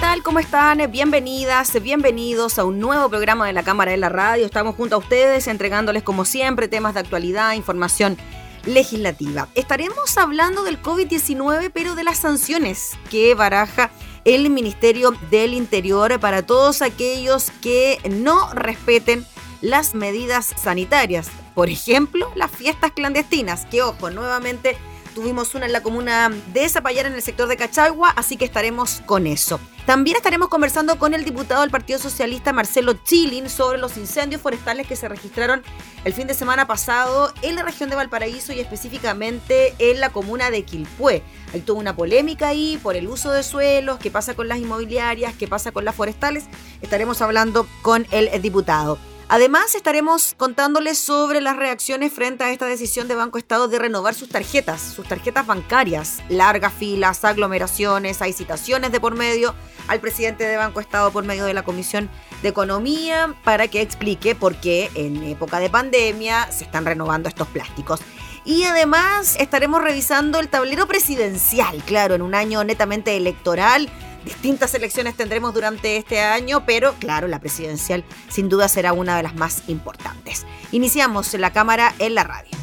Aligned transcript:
Tal? 0.00 0.22
¿Cómo 0.22 0.38
están? 0.38 0.90
Bienvenidas, 0.90 1.80
bienvenidos 1.82 2.58
a 2.58 2.64
un 2.64 2.78
nuevo 2.78 3.10
programa 3.10 3.46
de 3.46 3.52
la 3.52 3.62
Cámara 3.62 3.90
de 3.90 3.98
la 3.98 4.08
Radio. 4.08 4.46
Estamos 4.46 4.74
junto 4.74 4.94
a 4.94 4.98
ustedes 4.98 5.46
entregándoles 5.46 6.02
como 6.02 6.24
siempre 6.24 6.68
temas 6.68 6.94
de 6.94 7.00
actualidad, 7.00 7.52
información 7.52 8.16
legislativa. 8.64 9.48
Estaremos 9.54 10.16
hablando 10.16 10.62
del 10.62 10.80
COVID-19, 10.80 11.70
pero 11.74 11.94
de 11.96 12.04
las 12.04 12.18
sanciones 12.18 12.96
que 13.10 13.34
baraja 13.34 13.90
el 14.24 14.48
Ministerio 14.48 15.12
del 15.30 15.52
Interior 15.52 16.18
para 16.18 16.46
todos 16.46 16.80
aquellos 16.80 17.50
que 17.60 17.98
no 18.10 18.54
respeten 18.54 19.26
las 19.60 19.94
medidas 19.94 20.54
sanitarias. 20.56 21.30
Por 21.54 21.68
ejemplo, 21.68 22.32
las 22.36 22.50
fiestas 22.50 22.92
clandestinas, 22.92 23.66
que 23.66 23.82
ojo, 23.82 24.10
nuevamente 24.10 24.78
Tuvimos 25.20 25.54
una 25.54 25.66
en 25.66 25.72
la 25.72 25.82
comuna 25.82 26.30
de 26.54 26.66
Zapallar 26.66 27.04
en 27.04 27.12
el 27.12 27.20
sector 27.20 27.46
de 27.46 27.58
Cachagua, 27.58 28.08
así 28.08 28.38
que 28.38 28.46
estaremos 28.46 29.02
con 29.04 29.26
eso. 29.26 29.60
También 29.84 30.16
estaremos 30.16 30.48
conversando 30.48 30.98
con 30.98 31.12
el 31.12 31.26
diputado 31.26 31.60
del 31.60 31.70
Partido 31.70 31.98
Socialista 31.98 32.54
Marcelo 32.54 32.94
Chilin 32.94 33.50
sobre 33.50 33.76
los 33.76 33.98
incendios 33.98 34.40
forestales 34.40 34.86
que 34.86 34.96
se 34.96 35.10
registraron 35.10 35.62
el 36.06 36.14
fin 36.14 36.26
de 36.26 36.32
semana 36.32 36.66
pasado 36.66 37.34
en 37.42 37.56
la 37.56 37.62
región 37.62 37.90
de 37.90 37.96
Valparaíso 37.96 38.54
y 38.54 38.60
específicamente 38.60 39.74
en 39.78 40.00
la 40.00 40.08
comuna 40.08 40.50
de 40.50 40.62
Quilpué. 40.62 41.22
Hay 41.52 41.60
toda 41.60 41.80
una 41.80 41.94
polémica 41.94 42.48
ahí 42.48 42.80
por 42.82 42.96
el 42.96 43.06
uso 43.06 43.30
de 43.30 43.42
suelos, 43.42 43.98
qué 43.98 44.10
pasa 44.10 44.32
con 44.32 44.48
las 44.48 44.56
inmobiliarias, 44.56 45.34
qué 45.34 45.46
pasa 45.46 45.70
con 45.70 45.84
las 45.84 45.94
forestales. 45.94 46.44
Estaremos 46.80 47.20
hablando 47.20 47.66
con 47.82 48.06
el 48.10 48.40
diputado. 48.40 48.98
Además, 49.32 49.76
estaremos 49.76 50.34
contándoles 50.36 50.98
sobre 50.98 51.40
las 51.40 51.54
reacciones 51.54 52.12
frente 52.12 52.42
a 52.42 52.50
esta 52.50 52.66
decisión 52.66 53.06
de 53.06 53.14
Banco 53.14 53.38
Estado 53.38 53.68
de 53.68 53.78
renovar 53.78 54.12
sus 54.12 54.28
tarjetas, 54.28 54.80
sus 54.80 55.06
tarjetas 55.06 55.46
bancarias. 55.46 56.18
Largas 56.28 56.72
filas, 56.74 57.24
aglomeraciones, 57.24 58.22
hay 58.22 58.32
citaciones 58.32 58.90
de 58.90 58.98
por 58.98 59.14
medio 59.14 59.54
al 59.86 60.00
presidente 60.00 60.42
de 60.42 60.56
Banco 60.56 60.80
Estado 60.80 61.12
por 61.12 61.22
medio 61.22 61.44
de 61.44 61.54
la 61.54 61.62
Comisión 61.62 62.10
de 62.42 62.48
Economía 62.48 63.32
para 63.44 63.68
que 63.68 63.82
explique 63.82 64.34
por 64.34 64.56
qué 64.56 64.90
en 64.96 65.22
época 65.22 65.60
de 65.60 65.70
pandemia 65.70 66.50
se 66.50 66.64
están 66.64 66.84
renovando 66.84 67.28
estos 67.28 67.46
plásticos. 67.46 68.00
Y 68.44 68.64
además 68.64 69.36
estaremos 69.38 69.80
revisando 69.80 70.40
el 70.40 70.48
tablero 70.48 70.88
presidencial, 70.88 71.84
claro, 71.84 72.16
en 72.16 72.22
un 72.22 72.34
año 72.34 72.64
netamente 72.64 73.16
electoral 73.16 73.88
Distintas 74.24 74.74
elecciones 74.74 75.16
tendremos 75.16 75.54
durante 75.54 75.96
este 75.96 76.20
año, 76.20 76.64
pero 76.66 76.94
claro, 76.94 77.26
la 77.28 77.40
presidencial 77.40 78.04
sin 78.28 78.48
duda 78.48 78.68
será 78.68 78.92
una 78.92 79.16
de 79.16 79.22
las 79.22 79.34
más 79.34 79.62
importantes. 79.68 80.46
Iniciamos 80.72 81.32
la 81.34 81.52
cámara 81.52 81.94
en 81.98 82.14
la 82.14 82.24
radio. 82.24 82.59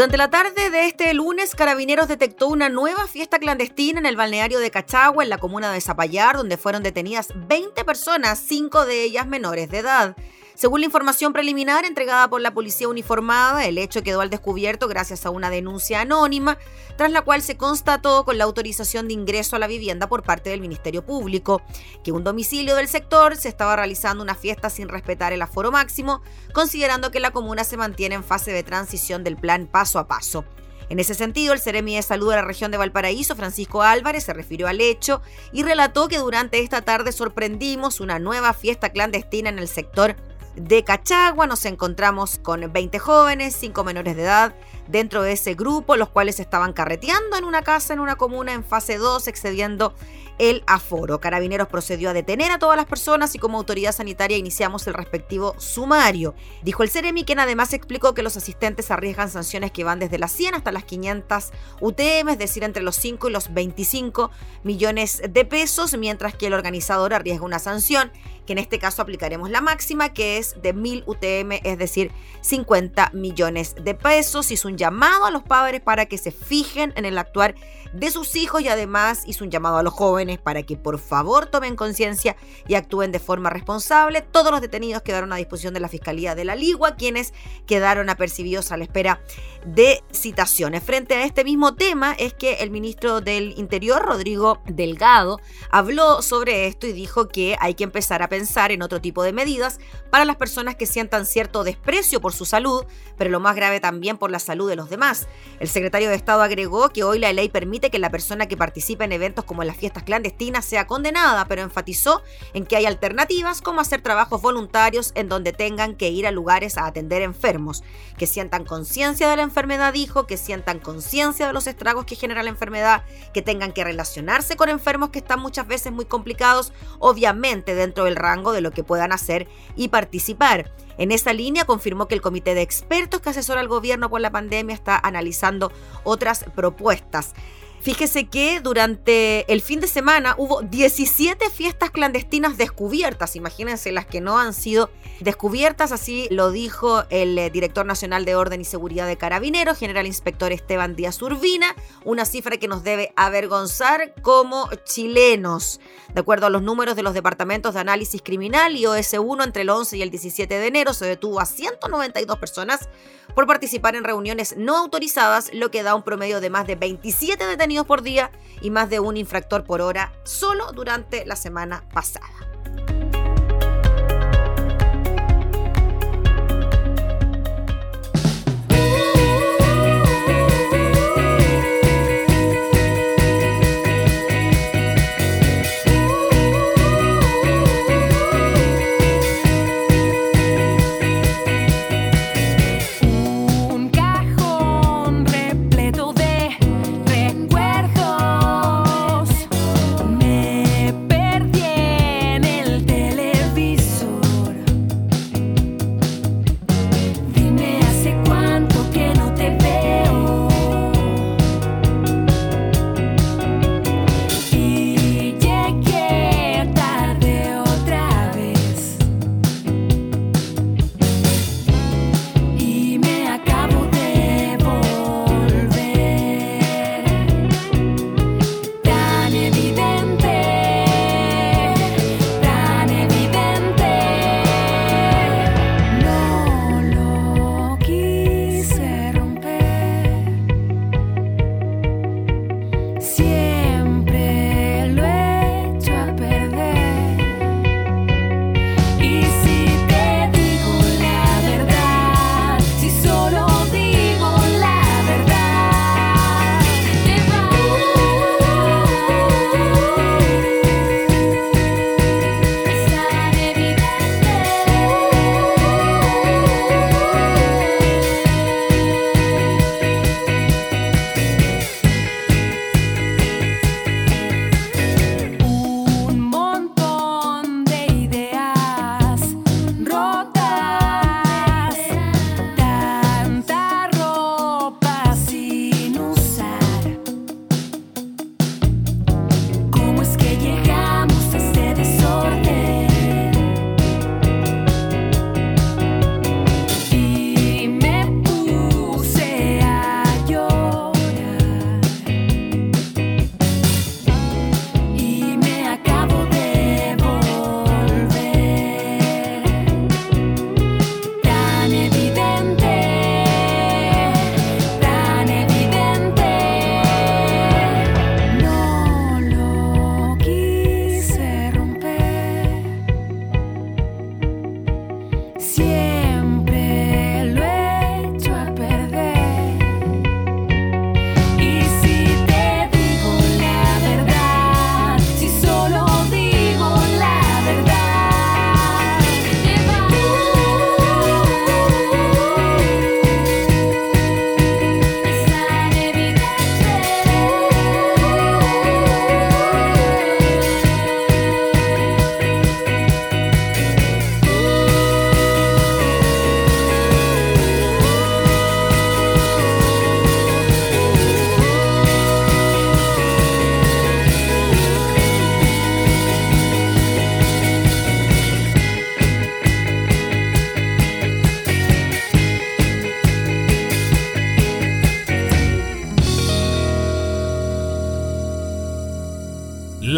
Durante 0.00 0.16
la 0.16 0.30
tarde 0.30 0.70
de 0.70 0.86
este 0.86 1.12
lunes, 1.12 1.54
Carabineros 1.54 2.08
detectó 2.08 2.48
una 2.48 2.70
nueva 2.70 3.06
fiesta 3.06 3.38
clandestina 3.38 4.00
en 4.00 4.06
el 4.06 4.16
balneario 4.16 4.58
de 4.58 4.70
Cachagua, 4.70 5.22
en 5.22 5.28
la 5.28 5.36
comuna 5.36 5.70
de 5.70 5.82
Zapallar, 5.82 6.38
donde 6.38 6.56
fueron 6.56 6.82
detenidas 6.82 7.34
20 7.34 7.84
personas, 7.84 8.38
cinco 8.38 8.86
de 8.86 9.02
ellas 9.02 9.26
menores 9.26 9.68
de 9.68 9.80
edad. 9.80 10.16
Según 10.60 10.80
la 10.80 10.86
información 10.88 11.32
preliminar 11.32 11.86
entregada 11.86 12.28
por 12.28 12.42
la 12.42 12.52
policía 12.52 12.86
uniformada, 12.86 13.64
el 13.64 13.78
hecho 13.78 14.02
quedó 14.02 14.20
al 14.20 14.28
descubierto 14.28 14.88
gracias 14.88 15.24
a 15.24 15.30
una 15.30 15.48
denuncia 15.48 16.02
anónima, 16.02 16.58
tras 16.98 17.10
la 17.10 17.22
cual 17.22 17.40
se 17.40 17.56
constató 17.56 18.26
con 18.26 18.36
la 18.36 18.44
autorización 18.44 19.08
de 19.08 19.14
ingreso 19.14 19.56
a 19.56 19.58
la 19.58 19.66
vivienda 19.68 20.06
por 20.06 20.22
parte 20.22 20.50
del 20.50 20.60
Ministerio 20.60 21.02
Público 21.02 21.62
que 22.04 22.12
un 22.12 22.24
domicilio 22.24 22.76
del 22.76 22.88
sector 22.88 23.36
se 23.36 23.48
estaba 23.48 23.74
realizando 23.74 24.22
una 24.22 24.34
fiesta 24.34 24.68
sin 24.68 24.90
respetar 24.90 25.32
el 25.32 25.40
aforo 25.40 25.72
máximo, 25.72 26.20
considerando 26.52 27.10
que 27.10 27.20
la 27.20 27.30
comuna 27.30 27.64
se 27.64 27.78
mantiene 27.78 28.16
en 28.16 28.22
fase 28.22 28.52
de 28.52 28.62
transición 28.62 29.24
del 29.24 29.38
plan 29.38 29.66
paso 29.66 29.98
a 29.98 30.08
paso. 30.08 30.44
En 30.90 31.00
ese 31.00 31.14
sentido, 31.14 31.54
el 31.54 31.60
Ceremi 31.60 31.96
de 31.96 32.02
Salud 32.02 32.28
de 32.28 32.36
la 32.36 32.42
región 32.42 32.70
de 32.70 32.76
Valparaíso, 32.76 33.34
Francisco 33.34 33.80
Álvarez, 33.80 34.24
se 34.24 34.34
refirió 34.34 34.68
al 34.68 34.82
hecho 34.82 35.22
y 35.52 35.62
relató 35.62 36.08
que 36.08 36.18
durante 36.18 36.58
esta 36.58 36.82
tarde 36.82 37.12
sorprendimos 37.12 38.00
una 38.00 38.18
nueva 38.18 38.52
fiesta 38.52 38.90
clandestina 38.90 39.48
en 39.48 39.58
el 39.58 39.68
sector 39.68 40.16
de 40.56 40.84
Cachagua. 40.84 41.46
Nos 41.46 41.64
encontramos 41.64 42.38
con 42.38 42.72
20 42.72 42.98
jóvenes, 42.98 43.56
5 43.56 43.84
menores 43.84 44.16
de 44.16 44.22
edad 44.22 44.54
dentro 44.88 45.22
de 45.22 45.32
ese 45.32 45.54
grupo, 45.54 45.96
los 45.96 46.08
cuales 46.08 46.40
estaban 46.40 46.72
carreteando 46.72 47.36
en 47.36 47.44
una 47.44 47.62
casa 47.62 47.92
en 47.92 48.00
una 48.00 48.16
comuna 48.16 48.52
en 48.52 48.64
fase 48.64 48.98
2, 48.98 49.28
excediendo 49.28 49.94
el 50.40 50.64
aforo. 50.66 51.20
Carabineros 51.20 51.68
procedió 51.68 52.08
a 52.08 52.12
detener 52.14 52.50
a 52.50 52.58
todas 52.58 52.76
las 52.76 52.86
personas 52.86 53.34
y 53.34 53.38
como 53.38 53.58
autoridad 53.58 53.92
sanitaria 53.92 54.38
iniciamos 54.38 54.86
el 54.86 54.94
respectivo 54.94 55.54
sumario. 55.58 56.34
Dijo 56.62 56.82
el 56.82 56.88
Ceremi, 56.88 57.24
quien 57.24 57.40
además 57.40 57.74
explicó 57.74 58.14
que 58.14 58.22
los 58.22 58.38
asistentes 58.38 58.90
arriesgan 58.90 59.30
sanciones 59.30 59.70
que 59.70 59.84
van 59.84 59.98
desde 59.98 60.18
las 60.18 60.32
100 60.32 60.54
hasta 60.54 60.72
las 60.72 60.84
500 60.84 61.52
UTM, 61.82 62.30
es 62.30 62.38
decir, 62.38 62.64
entre 62.64 62.82
los 62.82 62.96
5 62.96 63.28
y 63.28 63.32
los 63.32 63.52
25 63.52 64.30
millones 64.64 65.20
de 65.28 65.44
pesos, 65.44 65.94
mientras 65.98 66.34
que 66.34 66.46
el 66.46 66.54
organizador 66.54 67.12
arriesga 67.12 67.44
una 67.44 67.58
sanción 67.58 68.10
en 68.52 68.58
este 68.58 68.78
caso 68.78 69.02
aplicaremos 69.02 69.50
la 69.50 69.60
máxima, 69.60 70.12
que 70.12 70.38
es 70.38 70.60
de 70.62 70.72
1000 70.72 71.04
UTM, 71.06 71.60
es 71.62 71.78
decir, 71.78 72.10
50 72.40 73.10
millones 73.12 73.74
de 73.82 73.94
pesos. 73.94 74.50
Hizo 74.50 74.68
un 74.68 74.76
llamado 74.76 75.26
a 75.26 75.30
los 75.30 75.42
padres 75.42 75.80
para 75.80 76.06
que 76.06 76.18
se 76.18 76.30
fijen 76.30 76.92
en 76.96 77.04
el 77.04 77.18
actuar 77.18 77.54
de 77.92 78.10
sus 78.10 78.36
hijos 78.36 78.62
y 78.62 78.68
además 78.68 79.22
hizo 79.26 79.44
un 79.44 79.50
llamado 79.50 79.78
a 79.78 79.82
los 79.82 79.92
jóvenes 79.92 80.38
para 80.38 80.62
que 80.62 80.76
por 80.76 80.98
favor 80.98 81.46
tomen 81.46 81.76
conciencia 81.76 82.36
y 82.68 82.74
actúen 82.74 83.12
de 83.12 83.18
forma 83.18 83.50
responsable. 83.50 84.20
Todos 84.22 84.52
los 84.52 84.60
detenidos 84.60 85.02
quedaron 85.02 85.32
a 85.32 85.36
disposición 85.36 85.74
de 85.74 85.80
la 85.80 85.88
Fiscalía 85.88 86.34
de 86.34 86.44
la 86.44 86.54
Ligua, 86.54 86.96
quienes 86.96 87.34
quedaron 87.66 88.08
apercibidos 88.08 88.72
a 88.72 88.76
la 88.76 88.84
espera 88.84 89.20
de 89.64 90.02
citaciones. 90.12 90.82
Frente 90.82 91.14
a 91.14 91.24
este 91.24 91.44
mismo 91.44 91.74
tema 91.74 92.14
es 92.18 92.34
que 92.34 92.54
el 92.54 92.70
ministro 92.70 93.20
del 93.20 93.58
Interior, 93.58 94.02
Rodrigo 94.02 94.60
Delgado, 94.66 95.40
habló 95.70 96.22
sobre 96.22 96.66
esto 96.66 96.86
y 96.86 96.92
dijo 96.92 97.28
que 97.28 97.56
hay 97.60 97.74
que 97.74 97.84
empezar 97.84 98.22
a 98.22 98.28
pensar 98.28 98.39
en 98.46 98.82
otro 98.82 99.00
tipo 99.00 99.22
de 99.22 99.32
medidas 99.32 99.78
para 100.10 100.24
las 100.24 100.36
personas 100.36 100.74
que 100.74 100.86
sientan 100.86 101.26
cierto 101.26 101.62
desprecio 101.62 102.20
por 102.20 102.32
su 102.32 102.44
salud, 102.44 102.84
pero 103.16 103.30
lo 103.30 103.38
más 103.38 103.54
grave 103.54 103.80
también 103.80 104.18
por 104.18 104.30
la 104.30 104.38
salud 104.38 104.68
de 104.68 104.76
los 104.76 104.88
demás. 104.88 105.28
El 105.60 105.68
secretario 105.68 106.08
de 106.08 106.16
Estado 106.16 106.42
agregó 106.42 106.88
que 106.90 107.04
hoy 107.04 107.18
la 107.18 107.32
ley 107.32 107.48
permite 107.48 107.90
que 107.90 107.98
la 107.98 108.10
persona 108.10 108.46
que 108.46 108.56
participe 108.56 109.04
en 109.04 109.12
eventos 109.12 109.44
como 109.44 109.62
las 109.62 109.76
fiestas 109.76 110.04
clandestinas 110.04 110.64
sea 110.64 110.86
condenada, 110.86 111.44
pero 111.46 111.62
enfatizó 111.62 112.22
en 112.54 112.64
que 112.64 112.76
hay 112.76 112.86
alternativas 112.86 113.60
como 113.60 113.80
hacer 113.80 114.00
trabajos 114.00 114.40
voluntarios 114.40 115.12
en 115.14 115.28
donde 115.28 115.52
tengan 115.52 115.94
que 115.94 116.08
ir 116.08 116.26
a 116.26 116.30
lugares 116.30 116.78
a 116.78 116.86
atender 116.86 117.22
enfermos, 117.22 117.84
que 118.16 118.26
sientan 118.26 118.64
conciencia 118.64 119.28
de 119.28 119.36
la 119.36 119.42
enfermedad, 119.42 119.92
dijo, 119.92 120.26
que 120.26 120.36
sientan 120.36 120.80
conciencia 120.80 121.46
de 121.46 121.52
los 121.52 121.66
estragos 121.66 122.04
que 122.04 122.16
genera 122.16 122.42
la 122.42 122.50
enfermedad, 122.50 123.04
que 123.32 123.42
tengan 123.42 123.72
que 123.72 123.84
relacionarse 123.84 124.56
con 124.56 124.68
enfermos 124.68 125.10
que 125.10 125.18
están 125.18 125.40
muchas 125.40 125.66
veces 125.66 125.92
muy 125.92 126.04
complicados, 126.04 126.72
obviamente 126.98 127.74
dentro 127.74 128.04
del 128.04 128.16
rango 128.16 128.29
de 128.30 128.60
lo 128.60 128.70
que 128.70 128.84
puedan 128.84 129.12
hacer 129.12 129.48
y 129.76 129.88
participar. 129.88 130.70
En 130.98 131.12
esa 131.12 131.32
línea 131.32 131.64
confirmó 131.64 132.06
que 132.06 132.14
el 132.14 132.20
comité 132.20 132.54
de 132.54 132.62
expertos 132.62 133.20
que 133.20 133.30
asesora 133.30 133.60
al 133.60 133.68
gobierno 133.68 134.08
por 134.08 134.20
la 134.20 134.30
pandemia 134.30 134.74
está 134.74 134.98
analizando 134.98 135.72
otras 136.04 136.44
propuestas. 136.54 137.34
Fíjese 137.80 138.26
que 138.26 138.60
durante 138.60 139.50
el 139.50 139.62
fin 139.62 139.80
de 139.80 139.86
semana 139.86 140.34
hubo 140.36 140.60
17 140.60 141.48
fiestas 141.48 141.90
clandestinas 141.90 142.58
descubiertas. 142.58 143.36
Imagínense 143.36 143.90
las 143.90 144.04
que 144.04 144.20
no 144.20 144.38
han 144.38 144.52
sido 144.52 144.90
descubiertas, 145.20 145.90
así 145.90 146.28
lo 146.30 146.50
dijo 146.50 147.04
el 147.08 147.38
eh, 147.38 147.48
director 147.48 147.86
nacional 147.86 148.26
de 148.26 148.34
Orden 148.34 148.60
y 148.60 148.64
Seguridad 148.64 149.06
de 149.06 149.16
Carabineros, 149.16 149.78
general 149.78 150.06
inspector 150.06 150.52
Esteban 150.52 150.94
Díaz 150.94 151.22
Urbina, 151.22 151.74
una 152.04 152.26
cifra 152.26 152.58
que 152.58 152.68
nos 152.68 152.84
debe 152.84 153.14
avergonzar 153.16 154.12
como 154.20 154.68
chilenos. 154.84 155.80
De 156.12 156.20
acuerdo 156.20 156.46
a 156.46 156.50
los 156.50 156.62
números 156.62 156.96
de 156.96 157.02
los 157.02 157.14
departamentos 157.14 157.72
de 157.72 157.80
análisis 157.80 158.20
criminal 158.20 158.76
y 158.76 158.84
OS1, 158.84 159.44
entre 159.44 159.62
el 159.62 159.70
11 159.70 159.96
y 159.96 160.02
el 160.02 160.10
17 160.10 160.58
de 160.58 160.66
enero 160.66 160.92
se 160.92 161.06
detuvo 161.06 161.40
a 161.40 161.46
192 161.46 162.38
personas 162.38 162.90
por 163.34 163.46
participar 163.46 163.94
en 163.94 164.04
reuniones 164.04 164.56
no 164.56 164.76
autorizadas, 164.76 165.50
lo 165.54 165.70
que 165.70 165.82
da 165.82 165.94
un 165.94 166.02
promedio 166.02 166.40
de 166.40 166.50
más 166.50 166.66
de 166.66 166.74
27 166.74 167.46
detenidos 167.46 167.69
por 167.86 168.02
día 168.02 168.30
y 168.60 168.70
más 168.70 168.90
de 168.90 169.00
un 169.00 169.16
infractor 169.16 169.64
por 169.64 169.80
hora 169.80 170.12
solo 170.24 170.72
durante 170.72 171.24
la 171.24 171.36
semana 171.36 171.84
pasada. 171.94 172.49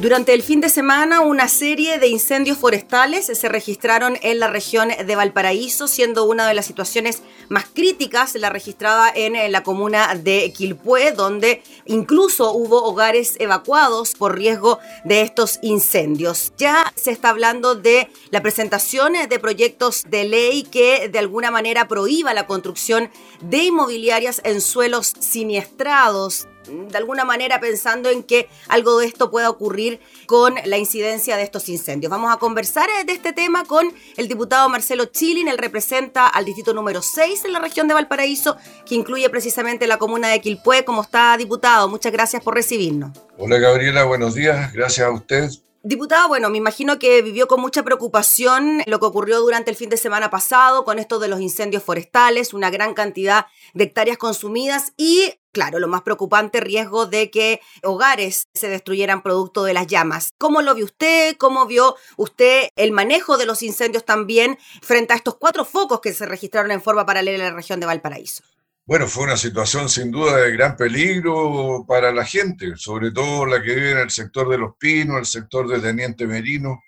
Durante 0.00 0.32
el 0.32 0.42
fin 0.42 0.62
de 0.62 0.70
semana, 0.70 1.20
una 1.20 1.46
serie 1.46 1.98
de 1.98 2.08
incendios 2.08 2.56
forestales 2.56 3.26
se 3.26 3.48
registraron 3.50 4.16
en 4.22 4.38
la 4.38 4.48
región 4.48 4.88
de 4.88 5.14
Valparaíso, 5.14 5.88
siendo 5.88 6.24
una 6.24 6.48
de 6.48 6.54
las 6.54 6.64
situaciones 6.64 7.22
más 7.50 7.66
críticas 7.66 8.34
la 8.36 8.48
registrada 8.48 9.12
en 9.14 9.52
la 9.52 9.62
comuna 9.62 10.14
de 10.14 10.54
Quilpué, 10.56 11.12
donde 11.12 11.62
incluso 11.84 12.54
hubo 12.54 12.82
hogares 12.82 13.34
evacuados 13.40 14.14
por 14.14 14.38
riesgo 14.38 14.78
de 15.04 15.20
estos 15.20 15.58
incendios. 15.60 16.54
Ya 16.56 16.90
se 16.96 17.10
está 17.10 17.28
hablando 17.28 17.74
de 17.74 18.08
la 18.30 18.40
presentación 18.40 19.12
de 19.28 19.38
proyectos 19.38 20.04
de 20.08 20.24
ley 20.24 20.62
que 20.62 21.10
de 21.10 21.18
alguna 21.18 21.50
manera 21.50 21.88
prohíba 21.88 22.32
la 22.32 22.46
construcción 22.46 23.10
de 23.42 23.64
inmobiliarias 23.64 24.40
en 24.44 24.62
suelos 24.62 25.12
siniestrados 25.20 26.48
de 26.70 26.96
alguna 26.96 27.24
manera 27.24 27.60
pensando 27.60 28.08
en 28.10 28.22
que 28.22 28.48
algo 28.68 28.98
de 28.98 29.06
esto 29.06 29.30
pueda 29.30 29.50
ocurrir 29.50 30.00
con 30.26 30.54
la 30.64 30.78
incidencia 30.78 31.36
de 31.36 31.42
estos 31.42 31.68
incendios. 31.68 32.10
Vamos 32.10 32.32
a 32.32 32.38
conversar 32.38 32.88
eh, 32.90 33.04
de 33.04 33.12
este 33.12 33.32
tema 33.32 33.64
con 33.64 33.92
el 34.16 34.28
diputado 34.28 34.68
Marcelo 34.68 35.06
Chilin, 35.06 35.48
él 35.48 35.58
representa 35.58 36.26
al 36.26 36.44
distrito 36.44 36.72
número 36.74 37.02
6 37.02 37.44
en 37.44 37.52
la 37.52 37.58
región 37.58 37.88
de 37.88 37.94
Valparaíso, 37.94 38.56
que 38.86 38.94
incluye 38.94 39.28
precisamente 39.30 39.86
la 39.86 39.98
comuna 39.98 40.28
de 40.28 40.40
Quilpué. 40.40 40.84
¿Cómo 40.84 41.02
está, 41.02 41.36
diputado? 41.36 41.88
Muchas 41.88 42.12
gracias 42.12 42.42
por 42.42 42.54
recibirnos. 42.54 43.10
Hola, 43.38 43.58
Gabriela, 43.58 44.04
buenos 44.04 44.34
días. 44.34 44.72
Gracias 44.72 45.06
a 45.06 45.10
usted 45.10 45.50
Diputado, 45.82 46.28
bueno, 46.28 46.50
me 46.50 46.58
imagino 46.58 46.98
que 46.98 47.22
vivió 47.22 47.48
con 47.48 47.58
mucha 47.58 47.82
preocupación 47.82 48.82
lo 48.84 49.00
que 49.00 49.06
ocurrió 49.06 49.40
durante 49.40 49.70
el 49.70 49.78
fin 49.78 49.88
de 49.88 49.96
semana 49.96 50.28
pasado 50.28 50.84
con 50.84 50.98
esto 50.98 51.18
de 51.18 51.28
los 51.28 51.40
incendios 51.40 51.82
forestales, 51.82 52.52
una 52.52 52.68
gran 52.68 52.92
cantidad 52.92 53.46
de 53.72 53.84
hectáreas 53.84 54.18
consumidas 54.18 54.92
y, 54.98 55.39
claro, 55.52 55.78
lo 55.78 55.88
más 55.88 56.02
preocupante, 56.02 56.60
riesgo 56.60 57.06
de 57.06 57.30
que 57.30 57.60
hogares 57.82 58.48
se 58.54 58.68
destruyeran 58.68 59.22
producto 59.22 59.64
de 59.64 59.74
las 59.74 59.86
llamas. 59.86 60.30
¿Cómo 60.38 60.62
lo 60.62 60.74
vio 60.74 60.84
usted? 60.84 61.36
¿Cómo 61.36 61.66
vio 61.66 61.96
usted 62.16 62.68
el 62.76 62.92
manejo 62.92 63.38
de 63.38 63.46
los 63.46 63.62
incendios 63.62 64.04
también 64.04 64.58
frente 64.82 65.12
a 65.12 65.16
estos 65.16 65.36
cuatro 65.36 65.64
focos 65.64 66.00
que 66.00 66.12
se 66.12 66.26
registraron 66.26 66.70
en 66.70 66.82
forma 66.82 67.06
paralela 67.06 67.44
en 67.44 67.50
la 67.50 67.56
región 67.56 67.80
de 67.80 67.86
Valparaíso? 67.86 68.42
Bueno, 68.86 69.06
fue 69.06 69.24
una 69.24 69.36
situación 69.36 69.88
sin 69.88 70.10
duda 70.10 70.36
de 70.38 70.50
gran 70.52 70.76
peligro 70.76 71.84
para 71.86 72.12
la 72.12 72.24
gente, 72.24 72.72
sobre 72.76 73.12
todo 73.12 73.46
la 73.46 73.62
que 73.62 73.74
vive 73.74 73.92
en 73.92 73.98
el 73.98 74.10
sector 74.10 74.48
de 74.48 74.58
Los 74.58 74.74
Pinos, 74.76 75.18
el 75.18 75.26
sector 75.26 75.68
de 75.68 75.78
Teniente 75.78 76.26
Merino, 76.26 76.82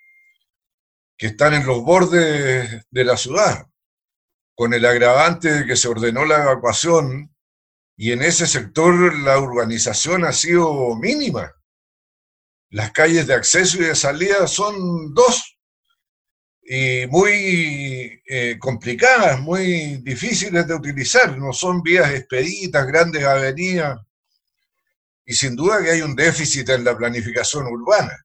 que 1.17 1.29
están 1.29 1.55
en 1.55 1.65
los 1.65 1.83
bordes 1.83 2.85
de 2.91 3.05
la 3.05 3.17
ciudad, 3.17 3.69
con 4.57 4.75
el 4.75 4.85
agravante 4.85 5.53
de 5.53 5.67
que 5.67 5.77
se 5.77 5.87
ordenó 5.87 6.25
la 6.25 6.43
evacuación 6.43 7.32
y 7.97 8.13
en 8.13 8.23
ese 8.23 8.47
sector 8.47 9.19
la 9.21 9.39
urbanización 9.39 10.25
ha 10.25 10.33
sido 10.33 10.97
mínima. 10.97 11.53
Las 12.71 12.91
calles 12.93 13.27
de 13.27 13.35
acceso 13.35 13.79
y 13.79 13.85
de 13.85 13.95
salida 13.95 14.47
son 14.47 15.13
dos 15.15 15.53
y 16.65 17.07
muy 17.09 18.23
eh, 18.27 18.57
complicadas, 18.59 19.41
muy 19.41 19.97
difíciles 20.03 20.67
de 20.67 20.75
utilizar, 20.75 21.37
no 21.37 21.53
son 21.53 21.83
vías 21.83 22.11
expeditas, 22.13 22.87
grandes 22.87 23.25
avenidas, 23.25 23.99
y 25.25 25.35
sin 25.35 25.57
duda 25.57 25.83
que 25.83 25.91
hay 25.91 26.03
un 26.03 26.15
déficit 26.15 26.69
en 26.71 26.85
la 26.85 26.97
planificación 26.97 27.67
urbana. 27.67 28.17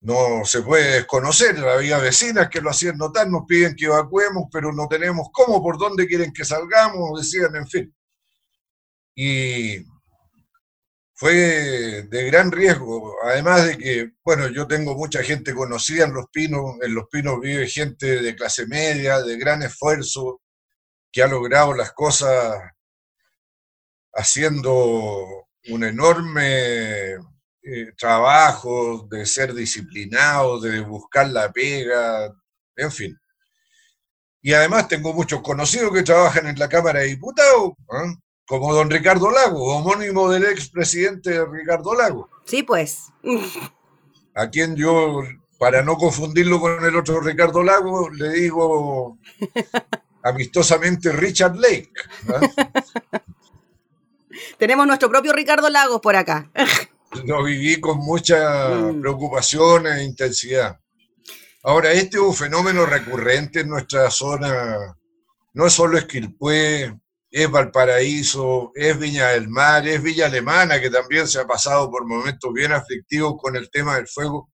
No 0.00 0.44
se 0.44 0.62
puede 0.62 0.94
desconocer, 0.94 1.58
había 1.58 1.98
vecinas 1.98 2.48
que 2.48 2.60
lo 2.60 2.70
hacían 2.70 2.98
notar, 2.98 3.28
nos 3.28 3.44
piden 3.46 3.74
que 3.74 3.86
evacuemos, 3.86 4.44
pero 4.52 4.72
no 4.72 4.86
tenemos 4.86 5.28
cómo, 5.32 5.62
por 5.62 5.78
dónde 5.78 6.06
quieren 6.06 6.32
que 6.32 6.44
salgamos, 6.44 7.20
decían, 7.20 7.56
en 7.56 7.66
fin. 7.66 7.94
Y 9.14 9.84
fue 11.14 12.02
de 12.02 12.24
gran 12.26 12.50
riesgo, 12.50 13.14
además 13.22 13.66
de 13.66 13.78
que, 13.78 14.12
bueno, 14.24 14.48
yo 14.48 14.66
tengo 14.66 14.94
mucha 14.94 15.22
gente 15.22 15.54
conocida 15.54 16.04
en 16.04 16.12
Los 16.14 16.26
Pinos, 16.30 16.76
en 16.82 16.94
Los 16.94 17.06
Pinos 17.08 17.40
vive 17.40 17.68
gente 17.68 18.20
de 18.20 18.34
clase 18.34 18.66
media, 18.66 19.20
de 19.22 19.38
gran 19.38 19.62
esfuerzo, 19.62 20.42
que 21.12 21.22
ha 21.22 21.28
logrado 21.28 21.74
las 21.74 21.92
cosas 21.92 22.56
haciendo 24.12 25.46
un 25.68 25.84
enorme 25.84 27.14
eh, 27.62 27.92
trabajo 27.96 29.06
de 29.08 29.24
ser 29.24 29.54
disciplinado, 29.54 30.60
de 30.60 30.80
buscar 30.80 31.28
la 31.28 31.50
pega, 31.52 32.30
en 32.76 32.92
fin. 32.92 33.18
Y 34.42 34.52
además 34.52 34.88
tengo 34.88 35.14
muchos 35.14 35.40
conocidos 35.40 35.92
que 35.92 36.02
trabajan 36.02 36.48
en 36.48 36.58
la 36.58 36.68
Cámara 36.68 37.00
de 37.00 37.06
Diputados, 37.06 37.70
¿eh? 37.70 38.14
Como 38.46 38.74
don 38.74 38.90
Ricardo 38.90 39.30
Lago, 39.30 39.76
homónimo 39.76 40.30
del 40.30 40.44
expresidente 40.44 41.44
Ricardo 41.46 41.94
Lago. 41.94 42.28
Sí, 42.44 42.62
pues. 42.62 43.12
A 44.34 44.50
quien 44.50 44.76
yo, 44.76 45.22
para 45.58 45.82
no 45.82 45.96
confundirlo 45.96 46.60
con 46.60 46.84
el 46.84 46.96
otro 46.96 47.20
Ricardo 47.20 47.62
Lago, 47.62 48.10
le 48.10 48.30
digo 48.30 49.18
amistosamente 50.22 51.12
Richard 51.12 51.56
Lake. 51.56 51.92
¿ah? 52.28 53.20
Tenemos 54.58 54.86
nuestro 54.86 55.08
propio 55.08 55.32
Ricardo 55.32 55.68
Lagos 55.70 56.00
por 56.00 56.16
acá. 56.16 56.50
Lo 57.24 57.44
viví 57.44 57.80
con 57.80 57.98
mucha 57.98 58.70
mm. 58.70 59.00
preocupación 59.00 59.86
e 59.86 60.02
intensidad. 60.02 60.80
Ahora, 61.62 61.92
este 61.92 62.16
es 62.16 62.22
un 62.22 62.34
fenómeno 62.34 62.84
recurrente 62.84 63.60
en 63.60 63.68
nuestra 63.68 64.10
zona, 64.10 64.96
no 65.54 65.66
es 65.66 65.72
solo 65.72 65.96
Esquilpué, 65.96 66.94
es 67.36 67.50
Valparaíso, 67.50 68.70
es 68.76 68.96
Viña 68.96 69.30
del 69.30 69.48
Mar, 69.48 69.88
es 69.88 70.00
Villa 70.00 70.26
Alemana, 70.26 70.80
que 70.80 70.88
también 70.88 71.26
se 71.26 71.40
ha 71.40 71.44
pasado 71.44 71.90
por 71.90 72.06
momentos 72.06 72.52
bien 72.52 72.70
aflictivos 72.70 73.34
con 73.42 73.56
el 73.56 73.68
tema 73.70 73.96
del 73.96 74.06
fuego. 74.06 74.52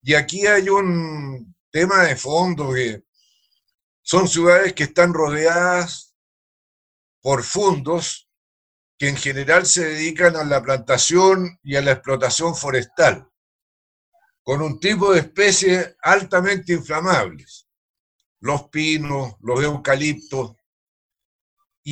Y 0.00 0.14
aquí 0.14 0.46
hay 0.46 0.70
un 0.70 1.54
tema 1.70 2.04
de 2.04 2.16
fondo 2.16 2.72
que 2.72 3.02
son 4.00 4.28
ciudades 4.28 4.72
que 4.72 4.84
están 4.84 5.12
rodeadas 5.12 6.14
por 7.20 7.44
fondos 7.44 8.30
que 8.96 9.08
en 9.08 9.16
general 9.18 9.66
se 9.66 9.84
dedican 9.84 10.36
a 10.36 10.44
la 10.44 10.62
plantación 10.62 11.58
y 11.62 11.76
a 11.76 11.82
la 11.82 11.92
explotación 11.92 12.56
forestal, 12.56 13.28
con 14.42 14.62
un 14.62 14.80
tipo 14.80 15.12
de 15.12 15.20
especies 15.20 15.96
altamente 16.00 16.72
inflamables, 16.72 17.68
los 18.40 18.70
pinos, 18.70 19.34
los 19.40 19.62
eucaliptos, 19.62 20.52